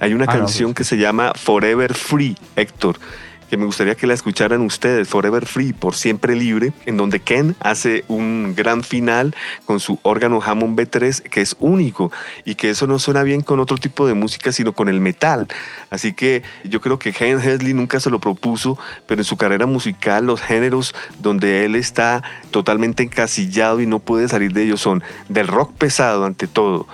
Hay 0.00 0.12
una 0.12 0.24
ah, 0.24 0.32
canción 0.32 0.74
pues 0.74 0.76
que 0.88 0.96
se 0.96 0.98
llama 0.98 1.32
Forever 1.34 1.94
Free, 1.94 2.36
Héctor 2.56 2.98
que 3.50 3.56
me 3.56 3.64
gustaría 3.64 3.96
que 3.96 4.06
la 4.06 4.14
escucharan 4.14 4.60
ustedes, 4.60 5.08
Forever 5.08 5.44
Free, 5.44 5.72
por 5.72 5.96
siempre 5.96 6.36
libre, 6.36 6.72
en 6.86 6.96
donde 6.96 7.18
Ken 7.18 7.56
hace 7.58 8.04
un 8.06 8.54
gran 8.56 8.84
final 8.84 9.34
con 9.64 9.80
su 9.80 9.98
órgano 10.02 10.40
Hammond 10.40 10.78
B3, 10.78 11.22
que 11.22 11.40
es 11.40 11.56
único 11.58 12.12
y 12.44 12.54
que 12.54 12.70
eso 12.70 12.86
no 12.86 13.00
suena 13.00 13.24
bien 13.24 13.40
con 13.40 13.58
otro 13.58 13.76
tipo 13.76 14.06
de 14.06 14.14
música, 14.14 14.52
sino 14.52 14.72
con 14.72 14.88
el 14.88 15.00
metal. 15.00 15.48
Así 15.90 16.12
que 16.12 16.44
yo 16.62 16.80
creo 16.80 17.00
que 17.00 17.12
Ken 17.12 17.40
Hesley 17.40 17.74
nunca 17.74 17.98
se 17.98 18.08
lo 18.08 18.20
propuso, 18.20 18.78
pero 19.08 19.20
en 19.20 19.24
su 19.24 19.36
carrera 19.36 19.66
musical 19.66 20.26
los 20.26 20.40
géneros 20.40 20.94
donde 21.18 21.64
él 21.64 21.74
está 21.74 22.22
totalmente 22.52 23.02
encasillado 23.02 23.80
y 23.80 23.86
no 23.86 23.98
puede 23.98 24.28
salir 24.28 24.52
de 24.52 24.62
ellos 24.62 24.80
son 24.80 25.02
del 25.28 25.48
rock 25.48 25.72
pesado 25.72 26.24
ante 26.24 26.46
todo, 26.46 26.86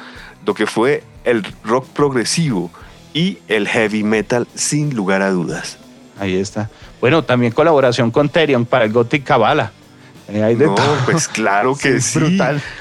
lo 0.46 0.54
que 0.54 0.66
fue 0.66 1.04
el 1.24 1.46
rock 1.64 1.86
progresivo 1.88 2.70
y 3.12 3.40
el 3.48 3.68
heavy 3.68 4.02
metal 4.02 4.48
sin 4.54 4.94
lugar 4.96 5.20
a 5.20 5.30
dudas. 5.30 5.78
Ahí 6.18 6.36
está. 6.36 6.70
Bueno, 7.00 7.22
también 7.24 7.52
colaboración 7.52 8.10
con 8.10 8.28
Terion 8.28 8.64
para 8.64 8.84
el 8.84 8.92
Gothic 8.92 9.24
Cabala. 9.24 9.72
Eh, 10.28 10.56
no, 10.58 10.74
pues 11.04 11.28
claro 11.28 11.76
que 11.80 12.00
sí. 12.00 12.18
Brutal. 12.18 12.62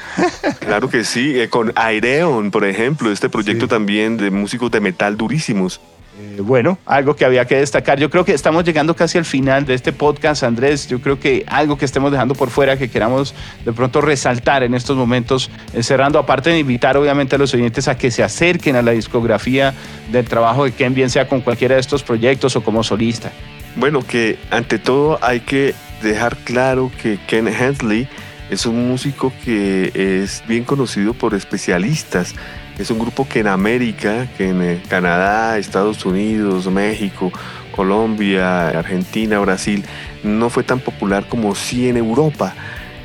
Claro 0.62 0.90
que 0.90 1.04
sí. 1.04 1.38
Eh, 1.38 1.50
con 1.50 1.74
Aireon, 1.76 2.50
por 2.50 2.64
ejemplo, 2.64 3.12
este 3.12 3.28
proyecto 3.28 3.68
también 3.68 4.16
de 4.16 4.32
músicos 4.32 4.72
de 4.72 4.80
metal 4.80 5.18
durísimos. 5.18 5.82
Eh, 6.18 6.40
bueno, 6.40 6.78
algo 6.86 7.16
que 7.16 7.26
había 7.26 7.46
que 7.46 7.58
destacar. 7.58 8.00
Yo 8.00 8.10
creo 8.10 8.24
que 8.24 8.34
estamos 8.34 8.64
llegando 8.64 8.96
casi 8.96 9.18
al 9.18 9.26
final 9.26 9.66
de 9.66 9.74
este 9.74 9.92
podcast, 9.92 10.44
Andrés. 10.44 10.88
Yo 10.88 11.02
creo 11.02 11.20
que 11.20 11.44
algo 11.48 11.78
que 11.78 11.84
estemos 11.84 12.12
dejando 12.12 12.36
por 12.36 12.50
fuera, 12.50 12.78
que 12.78 12.90
queramos 12.90 13.36
de 13.66 13.74
pronto 13.74 14.00
resaltar 14.00 14.64
en 14.64 14.76
estos 14.76 14.96
momentos, 14.96 15.52
cerrando, 15.82 16.18
aparte 16.18 16.52
de 16.52 16.60
invitar 16.60 16.96
obviamente 16.96 17.36
a 17.36 17.40
los 17.40 17.54
oyentes 17.54 17.90
a 17.90 17.98
que 17.98 18.12
se 18.12 18.24
acerquen 18.24 18.78
a 18.78 18.82
la 18.82 18.92
discografía 18.92 19.74
del 20.12 20.26
trabajo 20.26 20.64
de 20.64 20.72
Ken, 20.72 20.94
bien 20.94 21.10
sea 21.10 21.28
con 21.28 21.42
cualquiera 21.42 21.76
de 21.76 21.82
estos 21.82 22.04
proyectos 22.04 22.56
o 22.56 22.64
como 22.64 22.82
solista. 22.84 23.32
Bueno, 23.76 24.02
que 24.02 24.40
ante 24.52 24.80
todo 24.80 25.20
hay 25.22 25.42
que 25.42 25.76
dejar 26.02 26.38
claro 26.38 26.92
que 27.02 27.20
Ken 27.28 27.50
Hensley 27.50 28.08
es 28.50 28.66
un 28.66 28.88
músico 28.88 29.34
que 29.44 29.92
es 30.24 30.44
bien 30.48 30.64
conocido 30.64 31.14
por 31.14 31.34
especialistas 31.34 32.36
es 32.78 32.92
un 32.92 33.00
grupo 33.00 33.28
que 33.28 33.40
en 33.40 33.48
América, 33.48 34.28
que 34.38 34.50
en 34.50 34.62
eh, 34.62 34.82
Canadá, 34.88 35.58
Estados 35.58 36.06
Unidos, 36.06 36.70
México, 36.70 37.32
Colombia, 37.76 38.70
Argentina, 38.70 39.40
Brasil, 39.40 39.84
no 40.24 40.50
fue 40.50 40.64
tan 40.64 40.80
popular 40.80 41.28
como 41.28 41.56
sí 41.56 41.88
en 41.88 41.98
Europa. 41.98 42.54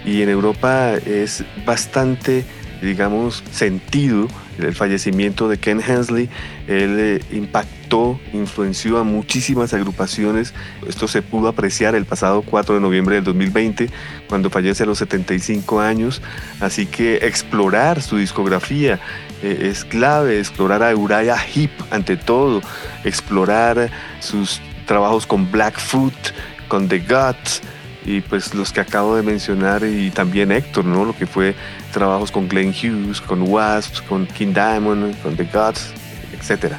Y 0.05 0.23
en 0.23 0.29
Europa 0.29 0.95
es 0.95 1.45
bastante, 1.65 2.45
digamos, 2.81 3.45
sentido 3.53 4.29
el 4.59 4.75
fallecimiento 4.75 5.49
de 5.49 5.59
Ken 5.59 5.81
Hensley. 5.81 6.29
Él 6.67 6.97
eh, 6.99 7.21
impactó, 7.33 8.19
influenció 8.33 8.99
a 8.99 9.05
muchísimas 9.05 9.73
agrupaciones. 9.75 10.55
Esto 10.87 11.09
se 11.09 11.23
pudo 11.23 11.49
apreciar 11.49 11.95
el 11.95 12.05
pasado 12.05 12.43
4 12.43 12.75
de 12.77 12.81
noviembre 12.81 13.17
del 13.17 13.25
2020, 13.25 13.89
cuando 14.29 14.51
fallece 14.51 14.83
a 14.83 14.87
los 14.87 14.99
75 14.99 15.81
años. 15.81 16.23
Así 16.61 16.87
que 16.87 17.17
explorar 17.17 18.03
su 18.03 18.17
discografía 18.17 19.01
eh, 19.43 19.69
es 19.71 19.85
clave, 19.85 20.39
explorar 20.39 20.83
a 20.83 20.95
Uriah 20.95 21.37
Heep 21.37 21.71
ante 21.91 22.17
todo, 22.17 22.61
explorar 23.05 23.91
sus 24.21 24.61
trabajos 24.87 25.27
con 25.27 25.51
Blackfoot, 25.51 26.15
con 26.69 26.89
The 26.89 27.01
Guts 27.01 27.63
y 28.05 28.21
pues 28.21 28.55
los 28.55 28.73
que 28.73 28.81
acabo 28.81 29.17
de 29.17 29.23
mencionar 29.23 29.85
y 29.85 30.11
también 30.11 30.53
Héctor, 30.53 30.85
¿no? 30.85 31.05
Lo 31.05 31.17
que 31.17 31.27
fue 31.27 31.55
trabajos 31.93 32.31
con 32.31 32.49
Glenn 32.49 32.71
Hughes, 32.71 33.21
con 33.21 33.43
Wasps, 33.43 34.01
con 34.03 34.27
King 34.27 34.53
Diamond, 34.53 35.21
con 35.23 35.37
The 35.37 35.45
Guts, 35.45 35.93
etcétera. 36.33 36.79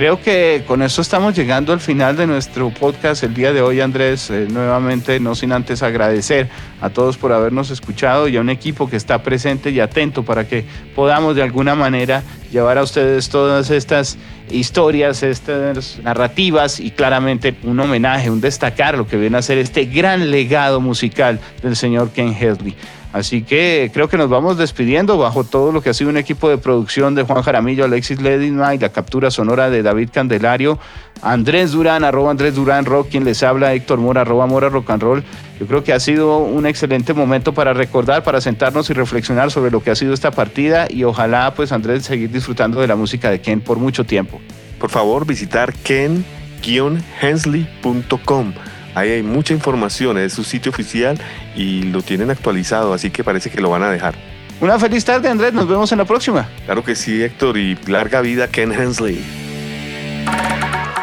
Creo 0.00 0.18
que 0.18 0.64
con 0.66 0.80
eso 0.80 1.02
estamos 1.02 1.36
llegando 1.36 1.74
al 1.74 1.80
final 1.80 2.16
de 2.16 2.26
nuestro 2.26 2.70
podcast 2.70 3.22
el 3.22 3.34
día 3.34 3.52
de 3.52 3.60
hoy, 3.60 3.82
Andrés. 3.82 4.30
Eh, 4.30 4.46
nuevamente, 4.50 5.20
no 5.20 5.34
sin 5.34 5.52
antes 5.52 5.82
agradecer 5.82 6.48
a 6.80 6.88
todos 6.88 7.18
por 7.18 7.34
habernos 7.34 7.68
escuchado 7.68 8.26
y 8.26 8.38
a 8.38 8.40
un 8.40 8.48
equipo 8.48 8.88
que 8.88 8.96
está 8.96 9.22
presente 9.22 9.68
y 9.68 9.78
atento 9.78 10.22
para 10.22 10.48
que 10.48 10.64
podamos 10.94 11.36
de 11.36 11.42
alguna 11.42 11.74
manera 11.74 12.22
llevar 12.50 12.78
a 12.78 12.82
ustedes 12.82 13.28
todas 13.28 13.70
estas 13.70 14.16
historias, 14.50 15.22
estas 15.22 15.98
narrativas 15.98 16.80
y 16.80 16.92
claramente 16.92 17.54
un 17.62 17.78
homenaje, 17.78 18.30
un 18.30 18.40
destacar 18.40 18.96
lo 18.96 19.06
que 19.06 19.18
viene 19.18 19.36
a 19.36 19.42
ser 19.42 19.58
este 19.58 19.84
gran 19.84 20.30
legado 20.30 20.80
musical 20.80 21.40
del 21.62 21.76
señor 21.76 22.08
Ken 22.12 22.34
Hesley. 22.34 22.74
Así 23.12 23.42
que 23.42 23.90
creo 23.92 24.08
que 24.08 24.16
nos 24.16 24.28
vamos 24.28 24.56
despidiendo 24.56 25.18
bajo 25.18 25.42
todo 25.42 25.72
lo 25.72 25.82
que 25.82 25.90
ha 25.90 25.94
sido 25.94 26.10
un 26.10 26.16
equipo 26.16 26.48
de 26.48 26.58
producción 26.58 27.16
de 27.16 27.24
Juan 27.24 27.42
Jaramillo, 27.42 27.84
Alexis 27.84 28.20
Ledinma 28.20 28.72
y 28.74 28.78
la 28.78 28.90
captura 28.90 29.32
sonora 29.32 29.68
de 29.68 29.82
David 29.82 30.10
Candelario, 30.12 30.78
Andrés 31.20 31.72
Durán, 31.72 32.04
arroba 32.04 32.30
Andrés 32.30 32.54
Durán 32.54 32.84
Rock, 32.84 33.08
quien 33.10 33.24
les 33.24 33.42
habla, 33.42 33.74
Héctor 33.74 33.98
Mora, 33.98 34.20
arroba 34.20 34.46
Mora 34.46 34.68
Rock 34.68 34.90
and 34.90 35.02
Roll. 35.02 35.24
Yo 35.58 35.66
creo 35.66 35.82
que 35.82 35.92
ha 35.92 35.98
sido 35.98 36.38
un 36.38 36.66
excelente 36.66 37.12
momento 37.12 37.52
para 37.52 37.72
recordar, 37.72 38.22
para 38.22 38.40
sentarnos 38.40 38.88
y 38.90 38.92
reflexionar 38.92 39.50
sobre 39.50 39.72
lo 39.72 39.82
que 39.82 39.90
ha 39.90 39.96
sido 39.96 40.14
esta 40.14 40.30
partida 40.30 40.86
y 40.88 41.02
ojalá 41.02 41.52
pues 41.54 41.72
Andrés 41.72 42.04
seguir 42.04 42.30
disfrutando 42.30 42.80
de 42.80 42.86
la 42.86 42.94
música 42.94 43.28
de 43.28 43.40
Ken 43.40 43.60
por 43.60 43.78
mucho 43.78 44.04
tiempo. 44.04 44.40
Por 44.78 44.90
favor, 44.90 45.26
visitar 45.26 45.74
ken-hensley.com 45.74 48.52
Ahí 48.94 49.10
hay 49.10 49.22
mucha 49.22 49.54
información, 49.54 50.18
es 50.18 50.32
su 50.32 50.44
sitio 50.44 50.70
oficial 50.70 51.18
y 51.54 51.84
lo 51.84 52.02
tienen 52.02 52.30
actualizado, 52.30 52.92
así 52.92 53.10
que 53.10 53.24
parece 53.24 53.50
que 53.50 53.60
lo 53.60 53.70
van 53.70 53.82
a 53.82 53.90
dejar. 53.90 54.14
Una 54.60 54.78
feliz 54.78 55.04
tarde, 55.04 55.28
Andrés. 55.28 55.54
Nos 55.54 55.66
vemos 55.66 55.90
en 55.92 55.98
la 55.98 56.04
próxima. 56.04 56.48
Claro 56.66 56.84
que 56.84 56.94
sí, 56.94 57.22
Héctor, 57.22 57.56
y 57.56 57.76
larga 57.86 58.20
vida 58.20 58.48
Ken 58.48 58.72
Hensley. 58.72 59.24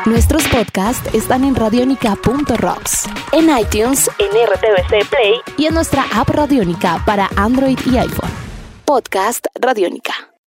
Nuestros 0.05 0.47
podcasts 0.47 1.13
están 1.13 1.43
en 1.43 1.53
radionica.rocks, 1.55 3.09
en 3.33 3.49
iTunes, 3.57 4.09
en 4.19 4.29
RTVC 4.47 5.09
Play 5.09 5.33
y 5.57 5.65
en 5.65 5.73
nuestra 5.73 6.05
app 6.13 6.29
Radionica 6.29 7.03
para 7.05 7.29
Android 7.35 7.77
y 7.91 7.97
iPhone. 7.97 8.31
Podcast 8.85 9.47
Radionica. 9.59 10.29